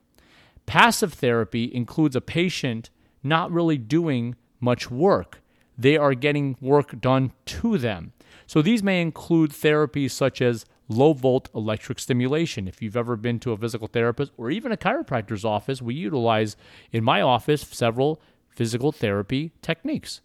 Passive 0.65 1.11
therapy 1.11 1.69
includes 1.75 2.15
a 2.15 2.21
patient 2.21 2.91
not 3.21 3.51
really 3.51 3.77
doing 3.77 4.35
much 4.61 4.89
work, 4.89 5.41
they 5.77 5.97
are 5.97 6.13
getting 6.13 6.55
work 6.61 7.01
done 7.01 7.33
to 7.47 7.77
them. 7.77 8.13
So 8.45 8.61
these 8.61 8.81
may 8.81 9.01
include 9.01 9.51
therapies 9.51 10.11
such 10.11 10.41
as 10.41 10.63
low 10.87 11.11
volt 11.11 11.49
electric 11.53 11.99
stimulation. 11.99 12.69
If 12.69 12.81
you've 12.81 12.95
ever 12.95 13.17
been 13.17 13.41
to 13.41 13.51
a 13.51 13.57
physical 13.57 13.87
therapist 13.87 14.31
or 14.37 14.49
even 14.49 14.71
a 14.71 14.77
chiropractor's 14.77 15.43
office, 15.43 15.81
we 15.81 15.95
utilize 15.95 16.55
in 16.93 17.03
my 17.03 17.21
office 17.21 17.63
several 17.63 18.21
physical 18.49 18.93
therapy 18.93 19.51
techniques. 19.61 20.21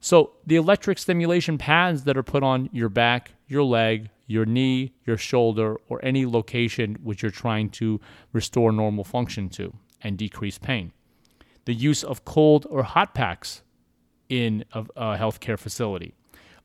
So, 0.00 0.32
the 0.46 0.56
electric 0.56 0.98
stimulation 0.98 1.58
pads 1.58 2.04
that 2.04 2.16
are 2.16 2.22
put 2.22 2.42
on 2.42 2.70
your 2.72 2.88
back, 2.88 3.32
your 3.46 3.62
leg, 3.62 4.08
your 4.26 4.46
knee, 4.46 4.94
your 5.04 5.18
shoulder, 5.18 5.76
or 5.88 6.00
any 6.02 6.24
location 6.24 6.96
which 7.02 7.22
you're 7.22 7.30
trying 7.30 7.68
to 7.70 8.00
restore 8.32 8.72
normal 8.72 9.04
function 9.04 9.50
to 9.50 9.74
and 10.02 10.16
decrease 10.16 10.56
pain. 10.56 10.92
The 11.66 11.74
use 11.74 12.02
of 12.02 12.24
cold 12.24 12.66
or 12.70 12.82
hot 12.82 13.14
packs 13.14 13.62
in 14.30 14.64
a, 14.72 14.86
a 14.96 15.16
healthcare 15.18 15.58
facility. 15.58 16.14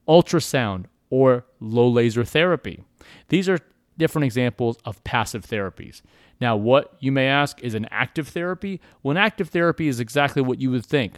Ultrasound 0.07 0.85
or 1.09 1.45
low 1.59 1.89
laser 1.89 2.23
therapy. 2.23 2.83
These 3.27 3.49
are 3.49 3.59
different 3.97 4.25
examples 4.25 4.77
of 4.85 5.03
passive 5.03 5.45
therapies. 5.45 6.01
Now, 6.39 6.55
what 6.55 6.95
you 6.99 7.11
may 7.11 7.27
ask 7.27 7.61
is 7.61 7.73
an 7.73 7.87
active 7.91 8.27
therapy? 8.27 8.79
Well, 9.03 9.11
an 9.11 9.17
active 9.17 9.49
therapy 9.49 9.87
is 9.87 9.99
exactly 9.99 10.41
what 10.41 10.61
you 10.61 10.71
would 10.71 10.85
think. 10.85 11.17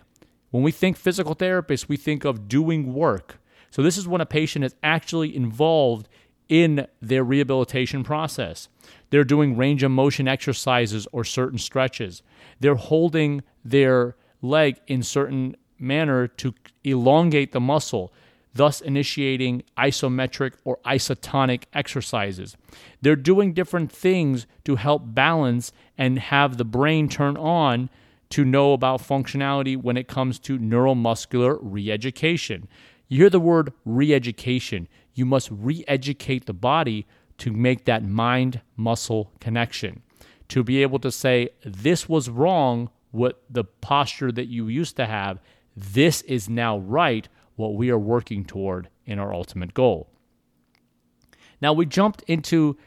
When 0.51 0.63
we 0.63 0.71
think 0.71 0.97
physical 0.97 1.35
therapists, 1.35 1.89
we 1.89 1.97
think 1.97 2.23
of 2.25 2.47
doing 2.47 2.93
work. 2.93 3.39
So, 3.69 3.81
this 3.83 3.97
is 3.97 4.07
when 4.07 4.21
a 4.21 4.25
patient 4.25 4.63
is 4.65 4.75
actually 4.81 5.35
involved 5.35 6.07
in 6.49 6.87
their 7.01 7.23
rehabilitation 7.23 8.03
process. 8.03 8.69
They're 9.09 9.23
doing 9.23 9.57
range 9.57 9.83
of 9.83 9.91
motion 9.91 10.27
exercises 10.27 11.07
or 11.11 11.23
certain 11.23 11.59
stretches. 11.59 12.23
They're 12.59 12.75
holding 12.75 13.43
their 13.63 14.15
leg 14.41 14.79
in 14.87 15.03
certain 15.03 15.55
manner 15.79 16.27
to 16.27 16.53
elongate 16.83 17.51
the 17.51 17.59
muscle, 17.59 18.13
thus 18.53 18.81
initiating 18.81 19.63
isometric 19.77 20.53
or 20.63 20.77
isotonic 20.85 21.63
exercises. 21.73 22.55
They're 23.01 23.15
doing 23.15 23.53
different 23.53 23.91
things 23.91 24.47
to 24.65 24.75
help 24.77 25.03
balance 25.05 25.71
and 25.97 26.17
have 26.17 26.57
the 26.57 26.65
brain 26.65 27.09
turn 27.09 27.37
on 27.37 27.89
to 28.29 28.43
know 28.43 28.73
about 28.73 29.01
functionality 29.01 29.75
when 29.75 29.97
it 29.97 30.07
comes 30.07 30.39
to 30.39 30.59
neuromuscular 30.59 31.57
re-education. 31.61 32.67
You 33.07 33.19
hear 33.19 33.29
the 33.29 33.39
word 33.39 33.71
re-education. 33.85 34.87
You 35.13 35.25
must 35.25 35.49
re-educate 35.51 36.45
the 36.45 36.53
body 36.53 37.07
to 37.37 37.51
make 37.51 37.85
that 37.85 38.03
mind 38.03 38.61
muscle 38.75 39.31
connection. 39.39 40.01
To 40.49 40.63
be 40.63 40.81
able 40.81 40.99
to 40.99 41.11
say, 41.11 41.49
this 41.63 42.09
was 42.09 42.29
wrong, 42.29 42.89
what 43.11 43.43
the 43.49 43.63
posture 43.63 44.31
that 44.31 44.47
you 44.47 44.67
used 44.67 44.95
to 44.97 45.05
have, 45.05 45.39
this 45.75 46.21
is 46.23 46.49
now 46.49 46.77
right, 46.77 47.27
what 47.55 47.75
we 47.75 47.89
are 47.89 47.99
working 47.99 48.43
toward 48.43 48.89
in 49.05 49.19
our 49.19 49.33
ultimate 49.33 49.73
goal. 49.73 50.09
Now 51.61 51.73
we 51.73 51.85
jumped 51.85 52.23
into 52.27 52.77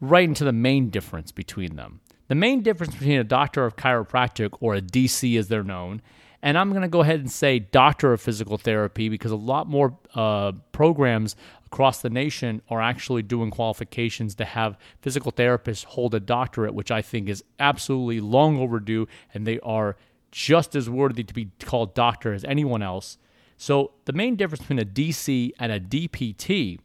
right 0.00 0.24
into 0.24 0.44
the 0.44 0.52
main 0.52 0.90
difference 0.90 1.32
between 1.32 1.76
them. 1.76 2.00
The 2.28 2.34
main 2.34 2.62
difference 2.62 2.94
between 2.94 3.18
a 3.18 3.24
doctor 3.24 3.64
of 3.64 3.76
chiropractic, 3.76 4.56
or 4.60 4.74
a 4.74 4.80
DC 4.80 5.38
as 5.38 5.48
they're 5.48 5.62
known, 5.62 6.00
and 6.42 6.58
I'm 6.58 6.70
going 6.70 6.82
to 6.82 6.88
go 6.88 7.00
ahead 7.00 7.20
and 7.20 7.30
say 7.30 7.58
doctor 7.58 8.12
of 8.12 8.20
physical 8.20 8.58
therapy 8.58 9.08
because 9.08 9.30
a 9.30 9.36
lot 9.36 9.66
more 9.66 9.98
uh, 10.14 10.52
programs 10.72 11.36
across 11.64 12.02
the 12.02 12.10
nation 12.10 12.60
are 12.68 12.82
actually 12.82 13.22
doing 13.22 13.50
qualifications 13.50 14.34
to 14.36 14.44
have 14.44 14.76
physical 15.00 15.32
therapists 15.32 15.84
hold 15.84 16.14
a 16.14 16.20
doctorate, 16.20 16.74
which 16.74 16.90
I 16.90 17.00
think 17.00 17.28
is 17.28 17.42
absolutely 17.58 18.20
long 18.20 18.58
overdue, 18.58 19.08
and 19.32 19.46
they 19.46 19.58
are 19.60 19.96
just 20.30 20.76
as 20.76 20.90
worthy 20.90 21.24
to 21.24 21.32
be 21.32 21.50
called 21.64 21.94
doctor 21.94 22.34
as 22.34 22.44
anyone 22.44 22.82
else. 22.82 23.16
So, 23.56 23.92
the 24.04 24.12
main 24.12 24.36
difference 24.36 24.62
between 24.62 24.80
a 24.80 24.84
DC 24.84 25.52
and 25.58 25.72
a 25.72 25.80
DPT 25.80 26.78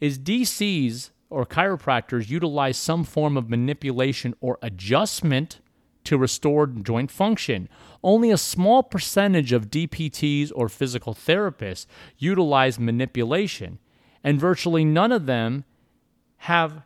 is 0.00 0.18
DCs 0.18 1.10
or 1.30 1.46
chiropractors 1.46 2.28
utilize 2.28 2.76
some 2.76 3.04
form 3.04 3.36
of 3.36 3.48
manipulation 3.48 4.34
or 4.40 4.58
adjustment 4.60 5.60
to 6.04 6.18
restore 6.18 6.66
joint 6.66 7.10
function. 7.10 7.68
Only 8.02 8.30
a 8.30 8.36
small 8.36 8.82
percentage 8.82 9.52
of 9.52 9.70
DPTs 9.70 10.50
or 10.54 10.68
physical 10.68 11.14
therapists 11.14 11.86
utilize 12.18 12.78
manipulation, 12.78 13.78
and 14.24 14.40
virtually 14.40 14.84
none 14.84 15.12
of 15.12 15.26
them 15.26 15.64
have 16.38 16.82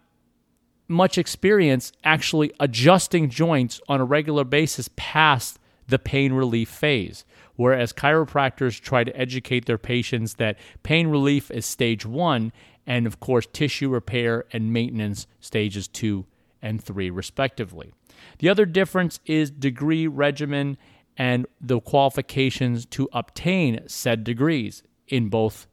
much 0.88 1.16
experience 1.16 1.92
actually 2.02 2.52
adjusting 2.60 3.30
joints 3.30 3.80
on 3.88 4.00
a 4.00 4.04
regular 4.04 4.44
basis 4.44 4.90
past 4.96 5.58
the 5.86 5.98
pain 5.98 6.32
relief 6.32 6.68
phase. 6.68 7.24
Whereas 7.56 7.92
chiropractors 7.92 8.80
try 8.80 9.04
to 9.04 9.16
educate 9.16 9.66
their 9.66 9.78
patients 9.78 10.34
that 10.34 10.58
pain 10.82 11.08
relief 11.08 11.50
is 11.50 11.66
stage 11.66 12.04
one 12.04 12.52
and 12.86 13.06
of 13.06 13.20
course 13.20 13.46
tissue 13.52 13.88
repair 13.88 14.44
and 14.52 14.72
maintenance 14.72 15.26
stages 15.40 15.88
2 15.88 16.26
and 16.62 16.82
3 16.82 17.10
respectively. 17.10 17.92
The 18.38 18.48
other 18.48 18.66
difference 18.66 19.20
is 19.26 19.50
degree 19.50 20.06
regimen 20.06 20.76
and 21.16 21.46
the 21.60 21.80
qualifications 21.80 22.86
to 22.86 23.08
obtain 23.12 23.80
said 23.86 24.24
degrees 24.24 24.82
in 25.08 25.28
both 25.28 25.66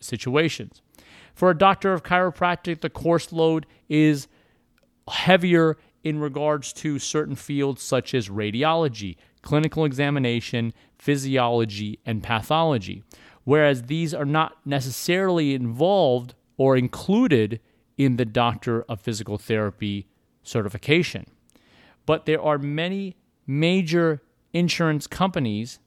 situations. 0.00 0.80
For 1.34 1.50
a 1.50 1.58
doctor 1.58 1.92
of 1.92 2.02
chiropractic, 2.02 2.80
the 2.80 2.90
course 2.90 3.32
load 3.32 3.66
is 3.88 4.28
heavier 5.08 5.76
in 6.02 6.18
regards 6.18 6.72
to 6.72 6.98
certain 6.98 7.34
fields 7.34 7.82
such 7.82 8.14
as 8.14 8.28
radiology, 8.28 9.16
clinical 9.42 9.84
examination, 9.84 10.72
physiology, 10.96 11.98
and 12.06 12.22
pathology, 12.22 13.02
whereas 13.44 13.84
these 13.84 14.14
are 14.14 14.24
not 14.24 14.56
necessarily 14.64 15.54
involved 15.54 16.34
or 16.58 16.76
included 16.76 17.60
in 17.96 18.16
the 18.16 18.26
Doctor 18.26 18.82
of 18.82 19.00
Physical 19.00 19.38
Therapy 19.38 20.06
certification. 20.42 21.24
But 22.04 22.26
there 22.26 22.42
are 22.42 22.58
many 22.58 23.16
major 23.46 24.22
insurance 24.52 25.06
companies 25.06 25.78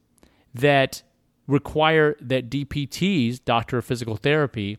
that 0.54 1.04
require 1.48 2.16
that 2.20 2.50
DPTs, 2.50 3.40
Doctor 3.44 3.78
of 3.78 3.86
Physical 3.86 4.16
Therapy, 4.16 4.78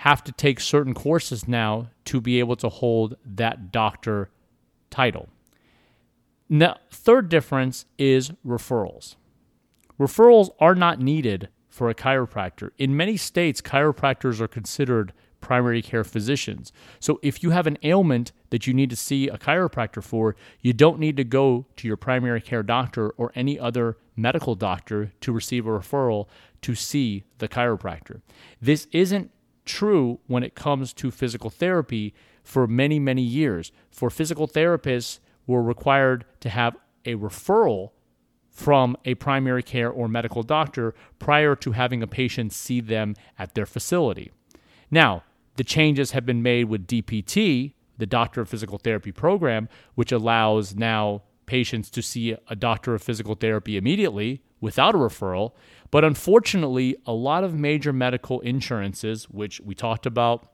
have 0.00 0.22
to 0.24 0.32
take 0.32 0.60
certain 0.60 0.94
courses 0.94 1.48
now 1.48 1.88
to 2.04 2.20
be 2.20 2.38
able 2.38 2.56
to 2.56 2.68
hold 2.68 3.16
that 3.24 3.72
doctor 3.72 4.30
title. 4.90 5.28
Now, 6.48 6.76
third 6.90 7.28
difference 7.28 7.86
is 7.98 8.30
referrals. 8.46 9.16
Referrals 9.98 10.50
are 10.60 10.74
not 10.74 11.00
needed 11.00 11.48
for 11.68 11.90
a 11.90 11.94
chiropractor. 11.94 12.70
In 12.78 12.96
many 12.96 13.16
states, 13.16 13.60
chiropractors 13.60 14.40
are 14.40 14.48
considered 14.48 15.12
primary 15.46 15.80
care 15.80 16.04
physicians. 16.04 16.72
So 16.98 17.20
if 17.22 17.42
you 17.42 17.50
have 17.50 17.66
an 17.66 17.78
ailment 17.84 18.32
that 18.50 18.66
you 18.66 18.74
need 18.74 18.90
to 18.90 18.96
see 18.96 19.28
a 19.28 19.38
chiropractor 19.38 20.02
for, 20.02 20.34
you 20.60 20.72
don't 20.72 20.98
need 20.98 21.16
to 21.18 21.24
go 21.24 21.66
to 21.76 21.86
your 21.86 21.96
primary 21.96 22.40
care 22.40 22.64
doctor 22.64 23.10
or 23.10 23.30
any 23.36 23.58
other 23.58 23.96
medical 24.16 24.56
doctor 24.56 25.12
to 25.20 25.32
receive 25.32 25.64
a 25.64 25.70
referral 25.70 26.26
to 26.62 26.74
see 26.74 27.22
the 27.38 27.48
chiropractor. 27.48 28.22
This 28.60 28.88
isn't 28.90 29.30
true 29.64 30.18
when 30.26 30.42
it 30.42 30.56
comes 30.56 30.92
to 30.94 31.10
physical 31.10 31.50
therapy 31.50 32.12
for 32.42 32.66
many, 32.66 32.98
many 32.98 33.22
years. 33.22 33.70
For 33.88 34.10
physical 34.10 34.48
therapists, 34.48 35.20
were 35.46 35.62
required 35.62 36.24
to 36.40 36.48
have 36.48 36.76
a 37.04 37.14
referral 37.14 37.90
from 38.50 38.96
a 39.04 39.14
primary 39.14 39.62
care 39.62 39.90
or 39.90 40.08
medical 40.08 40.42
doctor 40.42 40.94
prior 41.18 41.54
to 41.54 41.72
having 41.72 42.02
a 42.02 42.06
patient 42.06 42.52
see 42.52 42.80
them 42.80 43.14
at 43.38 43.54
their 43.54 43.66
facility. 43.66 44.32
Now, 44.90 45.24
the 45.56 45.64
changes 45.64 46.12
have 46.12 46.26
been 46.26 46.42
made 46.42 46.64
with 46.64 46.86
DPT, 46.86 47.74
the 47.98 48.06
Doctor 48.06 48.40
of 48.42 48.48
Physical 48.48 48.78
Therapy 48.78 49.12
program, 49.12 49.68
which 49.94 50.12
allows 50.12 50.74
now 50.74 51.22
patients 51.46 51.90
to 51.90 52.02
see 52.02 52.36
a 52.48 52.56
doctor 52.56 52.94
of 52.94 53.02
physical 53.02 53.34
therapy 53.34 53.76
immediately 53.76 54.42
without 54.60 54.94
a 54.94 54.98
referral. 54.98 55.52
But 55.90 56.04
unfortunately, 56.04 56.96
a 57.06 57.12
lot 57.12 57.44
of 57.44 57.54
major 57.54 57.92
medical 57.92 58.40
insurances, 58.40 59.24
which 59.30 59.60
we 59.60 59.74
talked 59.74 60.06
about 60.06 60.50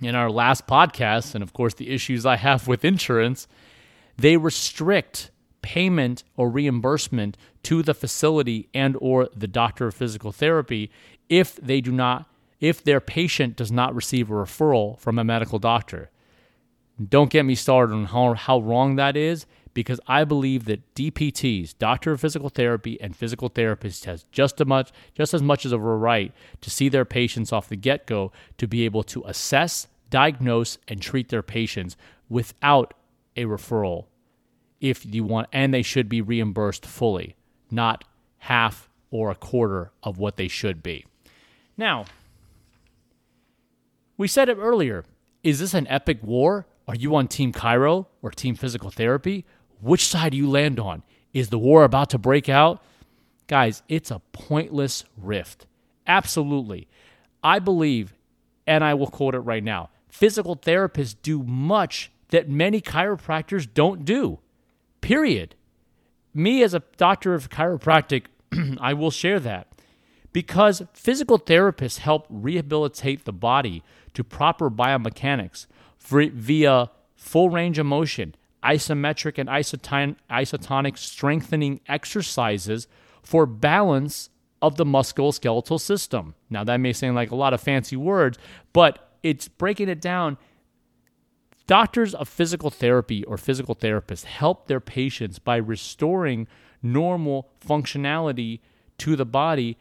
in 0.00 0.14
our 0.14 0.30
last 0.30 0.66
podcast, 0.66 1.34
and 1.34 1.42
of 1.42 1.52
course 1.52 1.74
the 1.74 1.90
issues 1.90 2.24
I 2.24 2.36
have 2.36 2.68
with 2.68 2.84
insurance, 2.84 3.48
they 4.16 4.36
restrict 4.36 5.30
payment 5.62 6.22
or 6.36 6.48
reimbursement 6.48 7.36
to 7.64 7.82
the 7.82 7.94
facility 7.94 8.68
and 8.72 8.96
or 9.00 9.28
the 9.34 9.48
doctor 9.48 9.88
of 9.88 9.94
physical 9.94 10.30
therapy 10.30 10.90
if 11.28 11.56
they 11.56 11.80
do 11.80 11.90
not 11.90 12.30
if 12.60 12.82
their 12.82 13.00
patient 13.00 13.56
does 13.56 13.70
not 13.70 13.94
receive 13.94 14.30
a 14.30 14.34
referral 14.34 14.98
from 14.98 15.18
a 15.18 15.24
medical 15.24 15.58
doctor. 15.58 16.10
Don't 17.08 17.30
get 17.30 17.44
me 17.44 17.54
started 17.54 17.94
on 17.94 18.06
how, 18.06 18.34
how 18.34 18.58
wrong 18.60 18.96
that 18.96 19.16
is 19.16 19.46
because 19.74 20.00
I 20.06 20.24
believe 20.24 20.64
that 20.64 20.94
DPTs, 20.94 21.76
doctor 21.78 22.12
of 22.12 22.20
physical 22.22 22.48
therapy, 22.48 22.98
and 22.98 23.14
physical 23.14 23.50
therapists 23.50 24.06
has 24.06 24.24
just 24.32 24.58
as 24.58 24.66
much 24.66 24.90
just 25.14 25.34
as 25.34 25.42
much 25.42 25.66
as 25.66 25.72
a 25.72 25.78
right 25.78 26.32
to 26.62 26.70
see 26.70 26.88
their 26.88 27.04
patients 27.04 27.52
off 27.52 27.68
the 27.68 27.76
get-go 27.76 28.32
to 28.56 28.66
be 28.66 28.86
able 28.86 29.02
to 29.02 29.22
assess, 29.24 29.86
diagnose, 30.08 30.78
and 30.88 31.02
treat 31.02 31.28
their 31.28 31.42
patients 31.42 31.94
without 32.30 32.94
a 33.36 33.44
referral 33.44 34.06
if 34.80 35.04
you 35.04 35.24
want 35.24 35.48
and 35.52 35.74
they 35.74 35.82
should 35.82 36.08
be 36.08 36.22
reimbursed 36.22 36.86
fully, 36.86 37.36
not 37.70 38.04
half 38.38 38.88
or 39.10 39.30
a 39.30 39.34
quarter 39.34 39.92
of 40.02 40.18
what 40.18 40.36
they 40.36 40.48
should 40.48 40.82
be. 40.82 41.04
Now, 41.76 42.06
we 44.16 44.28
said 44.28 44.48
it 44.48 44.58
earlier. 44.58 45.04
Is 45.42 45.60
this 45.60 45.74
an 45.74 45.86
epic 45.88 46.18
war? 46.22 46.66
Are 46.88 46.94
you 46.94 47.14
on 47.16 47.28
Team 47.28 47.52
chiro 47.52 48.06
or 48.22 48.30
Team 48.30 48.54
Physical 48.54 48.90
Therapy? 48.90 49.44
Which 49.80 50.06
side 50.06 50.32
do 50.32 50.38
you 50.38 50.48
land 50.48 50.80
on? 50.80 51.02
Is 51.32 51.50
the 51.50 51.58
war 51.58 51.84
about 51.84 52.10
to 52.10 52.18
break 52.18 52.48
out? 52.48 52.82
Guys, 53.46 53.82
it's 53.88 54.10
a 54.10 54.22
pointless 54.32 55.04
rift. 55.16 55.66
Absolutely. 56.06 56.88
I 57.42 57.58
believe, 57.58 58.14
and 58.66 58.82
I 58.82 58.94
will 58.94 59.06
quote 59.08 59.34
it 59.34 59.40
right 59.40 59.62
now 59.62 59.90
physical 60.08 60.56
therapists 60.56 61.14
do 61.20 61.42
much 61.42 62.10
that 62.30 62.48
many 62.48 62.80
chiropractors 62.80 63.68
don't 63.72 64.04
do. 64.04 64.38
Period. 65.02 65.54
Me, 66.32 66.62
as 66.62 66.72
a 66.72 66.82
doctor 66.96 67.34
of 67.34 67.50
chiropractic, 67.50 68.24
I 68.80 68.94
will 68.94 69.10
share 69.10 69.38
that 69.40 69.68
because 70.32 70.82
physical 70.92 71.38
therapists 71.38 71.98
help 71.98 72.26
rehabilitate 72.28 73.24
the 73.24 73.32
body 73.32 73.82
to 74.16 74.24
proper 74.24 74.70
biomechanics 74.70 75.66
via 76.00 76.90
full 77.14 77.50
range 77.50 77.78
of 77.78 77.84
motion, 77.84 78.34
isometric 78.64 79.36
and 79.36 79.48
isotonic 79.48 80.96
strengthening 80.98 81.80
exercises 81.86 82.88
for 83.22 83.44
balance 83.44 84.30
of 84.62 84.76
the 84.76 84.86
musculoskeletal 84.86 85.78
system. 85.78 86.34
Now, 86.48 86.64
that 86.64 86.78
may 86.78 86.94
sound 86.94 87.14
like 87.14 87.30
a 87.30 87.36
lot 87.36 87.52
of 87.52 87.60
fancy 87.60 87.94
words, 87.94 88.38
but 88.72 89.18
it's 89.22 89.48
breaking 89.48 89.90
it 89.90 90.00
down. 90.00 90.38
Doctors 91.66 92.14
of 92.14 92.26
physical 92.26 92.70
therapy 92.70 93.22
or 93.24 93.36
physical 93.36 93.76
therapists 93.76 94.24
help 94.24 94.66
their 94.66 94.80
patients 94.80 95.38
by 95.38 95.56
restoring 95.56 96.48
normal 96.82 97.50
functionality 97.60 98.60
to 98.96 99.14
the 99.14 99.26
body 99.26 99.76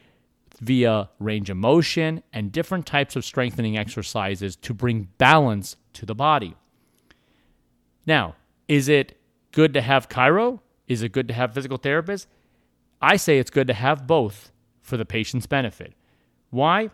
via 0.60 1.10
range 1.20 1.50
of 1.50 1.58
motion 1.58 2.24
and 2.32 2.52
different 2.52 2.86
types 2.86 3.16
of 3.16 3.26
strengthening 3.26 3.78
exercises 3.78 4.56
to 4.56 4.74
bring 4.74 5.10
balance 5.18 5.76
to 5.94 6.06
the 6.06 6.16
body. 6.16 6.56
Now, 8.06 8.36
is 8.68 8.88
it 8.88 9.18
good 9.52 9.74
to 9.74 9.82
have 9.82 10.10
chiro? 10.10 10.60
Is 10.88 11.02
it 11.02 11.12
good 11.12 11.28
to 11.28 11.34
have 11.34 11.54
physical 11.54 11.80
therapists? 11.80 12.28
I 13.02 13.18
say 13.18 13.40
it's 13.40 13.52
good 13.52 13.68
to 13.68 13.74
have 13.74 14.08
both 14.08 14.52
for 14.82 14.98
the 14.98 15.06
patient's 15.06 15.48
benefit. 15.48 15.94
Why? 16.50 16.90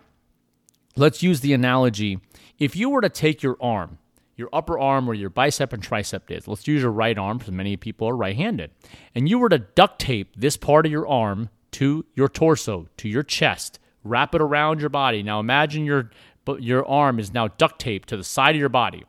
Let's 0.96 1.22
use 1.22 1.42
the 1.42 1.54
analogy. 1.54 2.20
If 2.58 2.76
you 2.76 2.90
were 2.90 3.02
to 3.02 3.10
take 3.10 3.44
your 3.44 3.58
arm, 3.62 3.98
your 4.36 4.50
upper 4.52 4.80
arm 4.80 5.06
where 5.06 5.16
your 5.16 5.30
bicep 5.30 5.72
and 5.74 5.84
tricep 5.84 6.32
is, 6.32 6.48
let's 6.48 6.68
use 6.68 6.82
your 6.82 6.92
right 6.92 7.18
arm 7.18 7.38
because 7.38 7.54
many 7.54 7.78
people 7.78 8.08
are 8.08 8.16
right 8.16 8.36
handed, 8.36 8.72
and 9.14 9.30
you 9.30 9.38
were 9.38 9.50
to 9.50 9.60
duct 9.60 10.00
tape 10.00 10.36
this 10.36 10.58
part 10.58 10.86
of 10.86 10.92
your 10.92 11.08
arm 11.08 11.50
to 11.74 12.06
your 12.16 12.28
torso, 12.28 12.88
to 12.98 13.10
your 13.10 13.24
chest, 13.24 13.80
wrap 14.04 14.36
it 14.36 14.42
around 14.42 14.80
your 14.80 14.90
body. 14.90 15.24
Now 15.24 15.40
imagine 15.40 15.86
your 15.86 16.12
your 16.60 16.88
arm 16.88 17.20
is 17.20 17.34
now 17.34 17.48
duct 17.50 17.80
taped 17.80 18.10
to 18.10 18.18
the 18.18 18.24
side 18.24 18.56
of 18.56 18.60
your 18.60 18.70
body. 18.70 19.04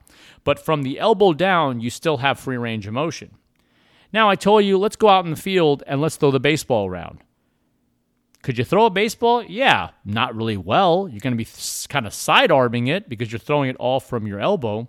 But 0.44 0.58
from 0.58 0.82
the 0.82 0.98
elbow 0.98 1.32
down, 1.32 1.80
you 1.80 1.90
still 1.90 2.18
have 2.18 2.38
free 2.38 2.56
range 2.56 2.86
of 2.86 2.92
motion. 2.92 3.36
Now, 4.12 4.28
I 4.28 4.34
told 4.34 4.64
you, 4.64 4.76
let's 4.76 4.96
go 4.96 5.08
out 5.08 5.24
in 5.24 5.30
the 5.30 5.36
field 5.36 5.82
and 5.86 6.00
let's 6.00 6.16
throw 6.16 6.30
the 6.30 6.40
baseball 6.40 6.86
around. 6.86 7.20
Could 8.42 8.58
you 8.58 8.64
throw 8.64 8.86
a 8.86 8.90
baseball? 8.90 9.42
Yeah, 9.42 9.90
not 10.04 10.34
really 10.34 10.56
well. 10.56 11.08
You're 11.08 11.20
going 11.20 11.36
to 11.36 11.44
be 11.44 11.48
kind 11.88 12.06
of 12.06 12.12
side 12.12 12.50
arming 12.50 12.88
it 12.88 13.08
because 13.08 13.32
you're 13.32 13.38
throwing 13.38 13.70
it 13.70 13.76
all 13.76 14.00
from 14.00 14.26
your 14.26 14.40
elbow. 14.40 14.88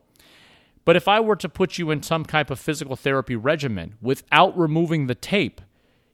But 0.85 0.95
if 0.95 1.07
I 1.07 1.19
were 1.21 1.37
to 1.37 1.47
put 1.47 1.77
you 1.77 1.91
in 1.91 2.03
some 2.03 2.25
type 2.25 2.49
of 2.49 2.59
physical 2.59 2.95
therapy 2.95 3.35
regimen 3.35 3.95
without 4.01 4.57
removing 4.57 5.07
the 5.07 5.15
tape, 5.15 5.61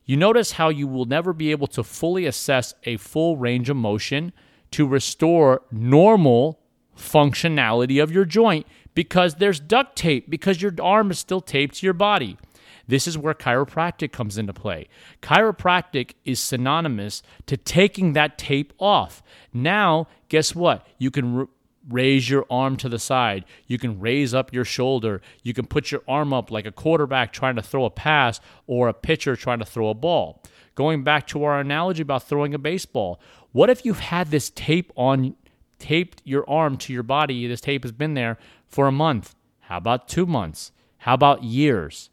you 0.10 0.18
notice 0.18 0.54
how 0.54 0.70
you 0.70 0.88
will 0.88 1.06
never 1.06 1.34
be 1.34 1.52
able 1.52 1.68
to 1.68 1.84
fully 1.84 2.26
assess 2.26 2.74
a 2.84 2.98
full 2.98 3.38
range 3.38 3.70
of 3.70 3.78
motion 3.78 4.34
to 4.72 4.88
restore 4.88 5.62
normal 5.72 6.60
functionality 6.98 8.02
of 8.02 8.12
your 8.12 8.26
joint 8.26 8.66
because 8.96 9.36
there's 9.36 9.60
duct 9.60 9.96
tape, 9.96 10.28
because 10.28 10.64
your 10.64 10.74
arm 10.82 11.12
is 11.12 11.20
still 11.20 11.42
taped 11.42 11.76
to 11.76 11.86
your 11.86 11.94
body. 11.94 12.40
This 12.88 13.08
is 13.08 13.20
where 13.20 13.36
chiropractic 13.36 14.12
comes 14.12 14.40
into 14.40 14.52
play. 14.52 14.88
Chiropractic 15.22 16.14
is 16.26 16.40
synonymous 16.40 17.22
to 17.46 17.56
taking 17.56 18.14
that 18.14 18.40
tape 18.40 18.74
off. 18.80 19.22
Now, 19.54 20.08
guess 20.28 20.56
what? 20.56 20.88
You 20.98 21.12
can 21.12 21.48
raise 21.88 22.30
your 22.30 22.46
arm 22.50 22.76
to 22.78 22.90
the 22.90 23.00
side. 23.00 23.46
You 23.68 23.78
can 23.78 24.00
raise 24.00 24.34
up 24.34 24.54
your 24.54 24.66
shoulder. 24.66 25.22
You 25.44 25.54
can 25.54 25.66
put 25.66 25.92
your 25.92 26.02
arm 26.08 26.34
up 26.34 26.52
like 26.52 26.66
a 26.66 26.72
quarterback 26.72 27.32
trying 27.32 27.56
to 27.56 27.62
throw 27.62 27.86
a 27.86 27.90
pass 27.90 28.40
or 28.68 28.88
a 28.88 28.94
pitcher 28.94 29.36
trying 29.36 29.60
to 29.60 29.66
throw 29.66 29.90
a 29.90 29.94
ball. 29.94 30.44
Going 30.76 31.04
back 31.04 31.28
to 31.28 31.44
our 31.44 31.60
analogy 31.60 32.02
about 32.02 32.24
throwing 32.24 32.54
a 32.54 32.60
baseball, 32.60 33.20
what 33.52 33.70
if 33.70 33.86
you've 33.86 34.00
had 34.00 34.32
this 34.32 34.50
tape 34.50 34.92
on 34.96 35.36
taped 35.78 36.22
your 36.26 36.48
arm 36.50 36.78
to 36.78 36.94
your 36.94 37.04
body? 37.04 37.48
This 37.48 37.62
tape 37.62 37.84
has 37.84 37.92
been 37.92 38.14
there 38.14 38.38
for 38.68 38.88
a 38.88 38.92
month. 38.92 39.36
How 39.62 39.78
about 39.78 40.08
2 40.08 40.26
months? 40.26 40.72
How 41.00 41.14
about 41.14 41.44
years? 41.44 42.10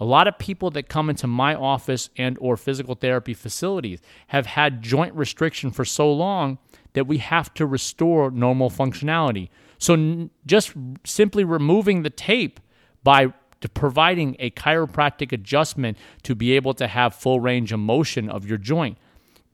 A 0.00 0.04
lot 0.04 0.26
of 0.26 0.38
people 0.38 0.70
that 0.72 0.88
come 0.88 1.08
into 1.08 1.28
my 1.28 1.54
office 1.54 2.10
and 2.16 2.36
or 2.40 2.56
physical 2.56 2.96
therapy 2.96 3.32
facilities 3.32 4.00
have 4.28 4.46
had 4.46 4.82
joint 4.82 5.14
restriction 5.14 5.70
for 5.70 5.84
so 5.84 6.12
long 6.12 6.58
that 6.94 7.06
we 7.06 7.18
have 7.18 7.52
to 7.54 7.66
restore 7.66 8.30
normal 8.30 8.70
functionality. 8.70 9.50
So 9.78 9.94
n- 9.94 10.30
just 10.46 10.72
simply 11.04 11.44
removing 11.44 12.02
the 12.02 12.10
tape 12.10 12.58
by 13.02 13.32
providing 13.74 14.36
a 14.38 14.50
chiropractic 14.50 15.32
adjustment 15.32 15.96
to 16.22 16.34
be 16.34 16.52
able 16.52 16.74
to 16.74 16.86
have 16.86 17.14
full 17.14 17.40
range 17.40 17.72
of 17.72 17.80
motion 17.80 18.28
of 18.28 18.46
your 18.46 18.58
joint 18.58 18.98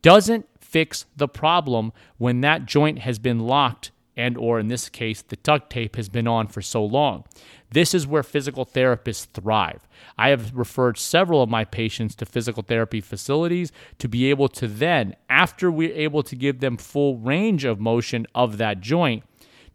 doesn't 0.02 0.46
fix 0.58 1.06
the 1.16 1.28
problem 1.28 1.92
when 2.18 2.40
that 2.40 2.66
joint 2.66 3.00
has 3.00 3.18
been 3.18 3.40
locked 3.40 3.90
and 4.20 4.36
or 4.36 4.60
in 4.60 4.68
this 4.68 4.88
case 4.88 5.22
the 5.22 5.36
duct 5.36 5.70
tape 5.70 5.96
has 5.96 6.08
been 6.08 6.28
on 6.28 6.46
for 6.46 6.62
so 6.62 6.84
long. 6.84 7.24
This 7.70 7.94
is 7.94 8.06
where 8.06 8.22
physical 8.22 8.66
therapists 8.66 9.26
thrive. 9.26 9.88
I 10.18 10.28
have 10.28 10.54
referred 10.54 10.98
several 10.98 11.42
of 11.42 11.48
my 11.48 11.64
patients 11.64 12.14
to 12.16 12.26
physical 12.26 12.62
therapy 12.62 13.00
facilities 13.00 13.72
to 13.98 14.08
be 14.08 14.28
able 14.28 14.48
to 14.48 14.66
then 14.66 15.16
after 15.28 15.70
we're 15.70 15.94
able 15.94 16.22
to 16.24 16.36
give 16.36 16.60
them 16.60 16.76
full 16.76 17.16
range 17.16 17.64
of 17.64 17.80
motion 17.80 18.26
of 18.34 18.58
that 18.58 18.80
joint 18.80 19.24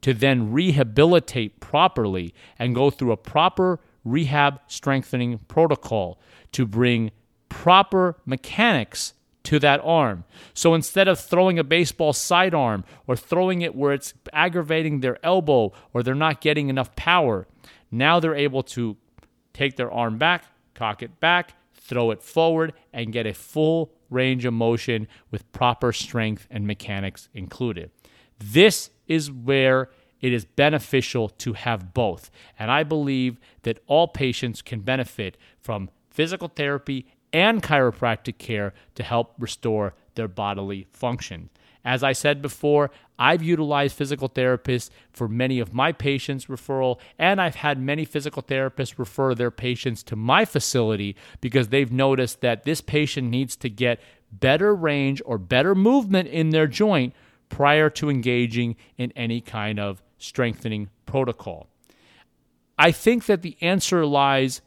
to 0.01 0.13
then 0.13 0.51
rehabilitate 0.51 1.59
properly 1.59 2.33
and 2.59 2.75
go 2.75 2.91
through 2.91 3.11
a 3.11 3.17
proper 3.17 3.79
rehab 4.03 4.59
strengthening 4.67 5.39
protocol 5.47 6.19
to 6.51 6.65
bring 6.65 7.09
proper 7.49 8.15
mechanics 8.25 9.14
to 9.45 9.59
that 9.59 9.81
arm. 9.83 10.25
So 10.53 10.73
instead 10.73 11.07
of 11.07 11.19
throwing 11.19 11.57
a 11.57 11.63
baseball 11.63 12.13
sidearm 12.13 12.83
or 13.07 13.15
throwing 13.15 13.61
it 13.61 13.75
where 13.75 13.93
it's 13.93 14.13
aggravating 14.33 14.99
their 14.99 15.23
elbow 15.25 15.71
or 15.93 16.03
they're 16.03 16.15
not 16.15 16.41
getting 16.41 16.69
enough 16.69 16.95
power, 16.95 17.47
now 17.91 18.19
they're 18.19 18.35
able 18.35 18.63
to 18.63 18.97
take 19.53 19.77
their 19.77 19.91
arm 19.91 20.17
back, 20.17 20.45
cock 20.73 21.01
it 21.01 21.19
back, 21.19 21.53
throw 21.73 22.11
it 22.11 22.21
forward, 22.21 22.73
and 22.91 23.13
get 23.13 23.25
a 23.25 23.33
full 23.33 23.91
range 24.09 24.45
of 24.45 24.53
motion 24.53 25.07
with 25.31 25.49
proper 25.51 25.91
strength 25.91 26.47
and 26.49 26.67
mechanics 26.67 27.29
included. 27.33 27.91
This 28.39 28.89
is 29.07 29.31
where 29.31 29.89
it 30.19 30.33
is 30.33 30.45
beneficial 30.45 31.29
to 31.29 31.53
have 31.53 31.93
both. 31.93 32.31
And 32.57 32.71
I 32.71 32.83
believe 32.83 33.39
that 33.63 33.79
all 33.87 34.07
patients 34.07 34.61
can 34.61 34.81
benefit 34.81 35.37
from 35.59 35.89
physical 36.09 36.47
therapy 36.47 37.05
and 37.35 37.61
chiropractic 37.61 38.37
care 38.37 38.73
to 38.95 39.03
help 39.03 39.33
restore 39.37 39.93
their 40.15 40.29
bodily 40.29 40.87
function. 40.89 41.49
As 41.83 42.01
I 42.01 42.13
said 42.13 42.41
before, 42.41 42.91
I've 43.19 43.43
utilized 43.43 43.97
physical 43.97 44.29
therapists 44.29 44.89
for 45.11 45.27
many 45.27 45.59
of 45.59 45.73
my 45.73 45.91
patients' 45.91 46.45
referral, 46.45 46.97
and 47.19 47.41
I've 47.41 47.55
had 47.55 47.77
many 47.77 48.05
physical 48.05 48.41
therapists 48.41 48.97
refer 48.97 49.35
their 49.35 49.51
patients 49.51 50.01
to 50.03 50.15
my 50.15 50.45
facility 50.45 51.17
because 51.41 51.67
they've 51.67 51.91
noticed 51.91 52.39
that 52.39 52.63
this 52.63 52.79
patient 52.79 53.29
needs 53.29 53.57
to 53.57 53.69
get 53.69 53.99
better 54.31 54.73
range 54.73 55.21
or 55.25 55.37
better 55.37 55.75
movement 55.75 56.29
in 56.29 56.51
their 56.51 56.67
joint 56.67 57.13
prior 57.49 57.89
to 57.89 58.09
engaging 58.09 58.77
in 58.97 59.11
any 59.11 59.41
kind 59.41 59.77
of 59.77 60.01
strengthening 60.17 60.89
protocol. 61.05 61.67
I 62.79 62.93
think 62.93 63.25
that 63.25 63.41
the 63.41 63.57
answer 63.59 64.05
lies 64.05 64.61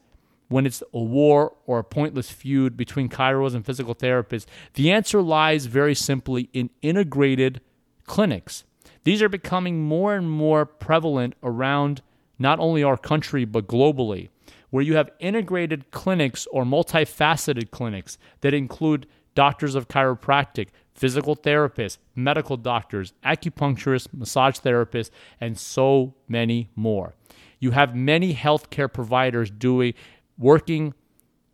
when 0.49 0.65
it's 0.65 0.83
a 0.93 0.99
war 0.99 1.55
or 1.65 1.79
a 1.79 1.83
pointless 1.83 2.29
feud 2.29 2.75
between 2.75 3.07
chiros 3.07 3.55
and 3.55 3.65
physical 3.65 3.95
therapists? 3.95 4.45
The 4.73 4.91
answer 4.91 5.21
lies 5.21 5.65
very 5.67 5.95
simply 5.95 6.49
in 6.53 6.69
integrated 6.81 7.61
clinics. 8.05 8.65
These 9.03 9.21
are 9.21 9.29
becoming 9.29 9.81
more 9.81 10.15
and 10.15 10.29
more 10.29 10.65
prevalent 10.65 11.35
around 11.41 12.01
not 12.37 12.59
only 12.59 12.83
our 12.83 12.97
country, 12.97 13.45
but 13.45 13.67
globally, 13.67 14.29
where 14.69 14.83
you 14.83 14.95
have 14.95 15.11
integrated 15.19 15.91
clinics 15.91 16.47
or 16.51 16.63
multifaceted 16.63 17.71
clinics 17.71 18.17
that 18.41 18.53
include 18.53 19.07
doctors 19.35 19.75
of 19.75 19.87
chiropractic, 19.87 20.67
physical 20.93 21.35
therapists, 21.35 21.97
medical 22.15 22.57
doctors, 22.57 23.13
acupuncturists, 23.23 24.07
massage 24.13 24.57
therapists, 24.57 25.11
and 25.39 25.57
so 25.57 26.13
many 26.27 26.69
more. 26.75 27.13
You 27.59 27.71
have 27.71 27.95
many 27.95 28.33
healthcare 28.33 28.91
providers 28.91 29.49
doing 29.49 29.93
working 30.39 30.93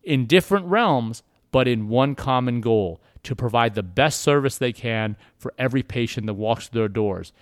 in 0.03 0.27
different 0.27 0.67
realms, 0.67 1.23
but 1.51 1.67
in 1.67 1.89
one 1.89 2.15
common 2.15 2.61
goal 2.61 3.01
to 3.23 3.35
provide 3.35 3.73
the 3.73 3.83
best 3.83 4.21
service 4.21 4.57
they 4.57 4.71
can 4.71 5.17
for 5.37 5.53
every 5.57 5.83
patient 5.83 6.27
that 6.27 6.35
walks 6.35 6.67
through 6.67 6.81
their 6.81 6.87
doors. 6.87 7.33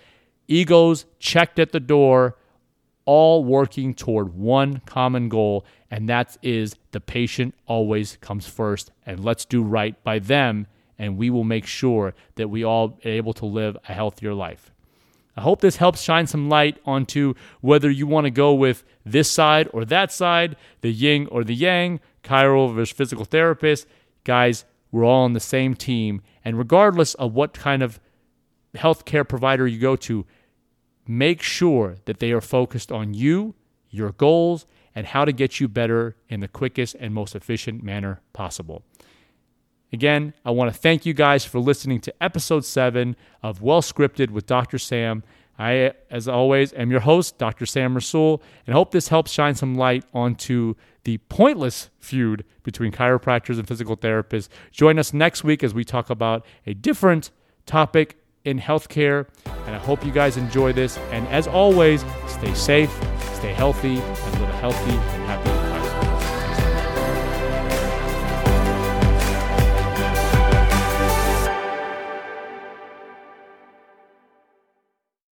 Egos 0.48 1.04
checked 1.18 1.58
at 1.58 1.72
the 1.72 1.80
door, 1.80 2.36
all 3.04 3.44
working 3.44 3.94
toward 3.94 4.34
one 4.34 4.80
common 4.86 5.28
goal, 5.28 5.64
and 5.90 6.08
that 6.08 6.36
is 6.42 6.74
the 6.92 7.00
patient 7.00 7.54
always 7.66 8.16
comes 8.20 8.46
first. 8.46 8.90
And 9.04 9.22
let's 9.22 9.44
do 9.44 9.62
right 9.62 10.02
by 10.02 10.18
them, 10.18 10.66
and 10.98 11.18
we 11.18 11.28
will 11.28 11.44
make 11.44 11.66
sure 11.66 12.14
that 12.36 12.48
we 12.48 12.64
all 12.64 12.98
are 13.04 13.10
able 13.10 13.34
to 13.34 13.46
live 13.46 13.76
a 13.88 13.92
healthier 13.92 14.32
life. 14.32 14.73
I 15.36 15.40
hope 15.40 15.60
this 15.60 15.76
helps 15.76 16.00
shine 16.00 16.26
some 16.26 16.48
light 16.48 16.78
onto 16.84 17.34
whether 17.60 17.90
you 17.90 18.06
want 18.06 18.24
to 18.26 18.30
go 18.30 18.54
with 18.54 18.84
this 19.04 19.30
side 19.30 19.68
or 19.72 19.84
that 19.84 20.12
side, 20.12 20.56
the 20.80 20.92
yin 20.92 21.26
or 21.30 21.42
the 21.44 21.54
yang, 21.54 22.00
chiro 22.22 22.72
versus 22.72 22.96
physical 22.96 23.24
therapist. 23.24 23.86
Guys, 24.22 24.64
we're 24.92 25.04
all 25.04 25.24
on 25.24 25.32
the 25.32 25.40
same 25.40 25.74
team. 25.74 26.22
And 26.44 26.56
regardless 26.56 27.14
of 27.14 27.34
what 27.34 27.52
kind 27.52 27.82
of 27.82 27.98
healthcare 28.76 29.28
provider 29.28 29.66
you 29.66 29.78
go 29.78 29.96
to, 29.96 30.24
make 31.06 31.42
sure 31.42 31.96
that 32.04 32.20
they 32.20 32.32
are 32.32 32.40
focused 32.40 32.92
on 32.92 33.12
you, 33.12 33.54
your 33.90 34.12
goals, 34.12 34.66
and 34.94 35.06
how 35.08 35.24
to 35.24 35.32
get 35.32 35.58
you 35.58 35.66
better 35.66 36.16
in 36.28 36.40
the 36.40 36.48
quickest 36.48 36.94
and 37.00 37.12
most 37.12 37.34
efficient 37.34 37.82
manner 37.82 38.20
possible. 38.32 38.84
Again, 39.94 40.34
I 40.44 40.50
want 40.50 40.74
to 40.74 40.76
thank 40.76 41.06
you 41.06 41.14
guys 41.14 41.44
for 41.44 41.60
listening 41.60 42.00
to 42.00 42.12
episode 42.20 42.64
seven 42.64 43.14
of 43.44 43.62
Well 43.62 43.80
Scripted 43.80 44.30
with 44.30 44.44
Dr. 44.44 44.76
Sam. 44.76 45.22
I, 45.56 45.92
as 46.10 46.26
always, 46.26 46.72
am 46.72 46.90
your 46.90 46.98
host, 46.98 47.38
Dr. 47.38 47.64
Sam 47.64 47.94
Rasul, 47.94 48.42
and 48.66 48.74
hope 48.74 48.90
this 48.90 49.06
helps 49.06 49.30
shine 49.30 49.54
some 49.54 49.76
light 49.76 50.04
onto 50.12 50.74
the 51.04 51.18
pointless 51.28 51.90
feud 52.00 52.44
between 52.64 52.90
chiropractors 52.90 53.56
and 53.56 53.68
physical 53.68 53.96
therapists. 53.96 54.48
Join 54.72 54.98
us 54.98 55.12
next 55.12 55.44
week 55.44 55.62
as 55.62 55.74
we 55.74 55.84
talk 55.84 56.10
about 56.10 56.44
a 56.66 56.74
different 56.74 57.30
topic 57.64 58.18
in 58.44 58.58
healthcare. 58.58 59.28
And 59.46 59.76
I 59.76 59.78
hope 59.78 60.04
you 60.04 60.10
guys 60.10 60.36
enjoy 60.36 60.72
this. 60.72 60.98
And 61.12 61.24
as 61.28 61.46
always, 61.46 62.04
stay 62.26 62.52
safe, 62.54 62.90
stay 63.34 63.52
healthy, 63.52 64.00
and 64.00 64.40
live 64.40 64.50
a 64.50 64.56
healthy 64.56 64.90
and 64.90 65.24
happy 65.28 65.53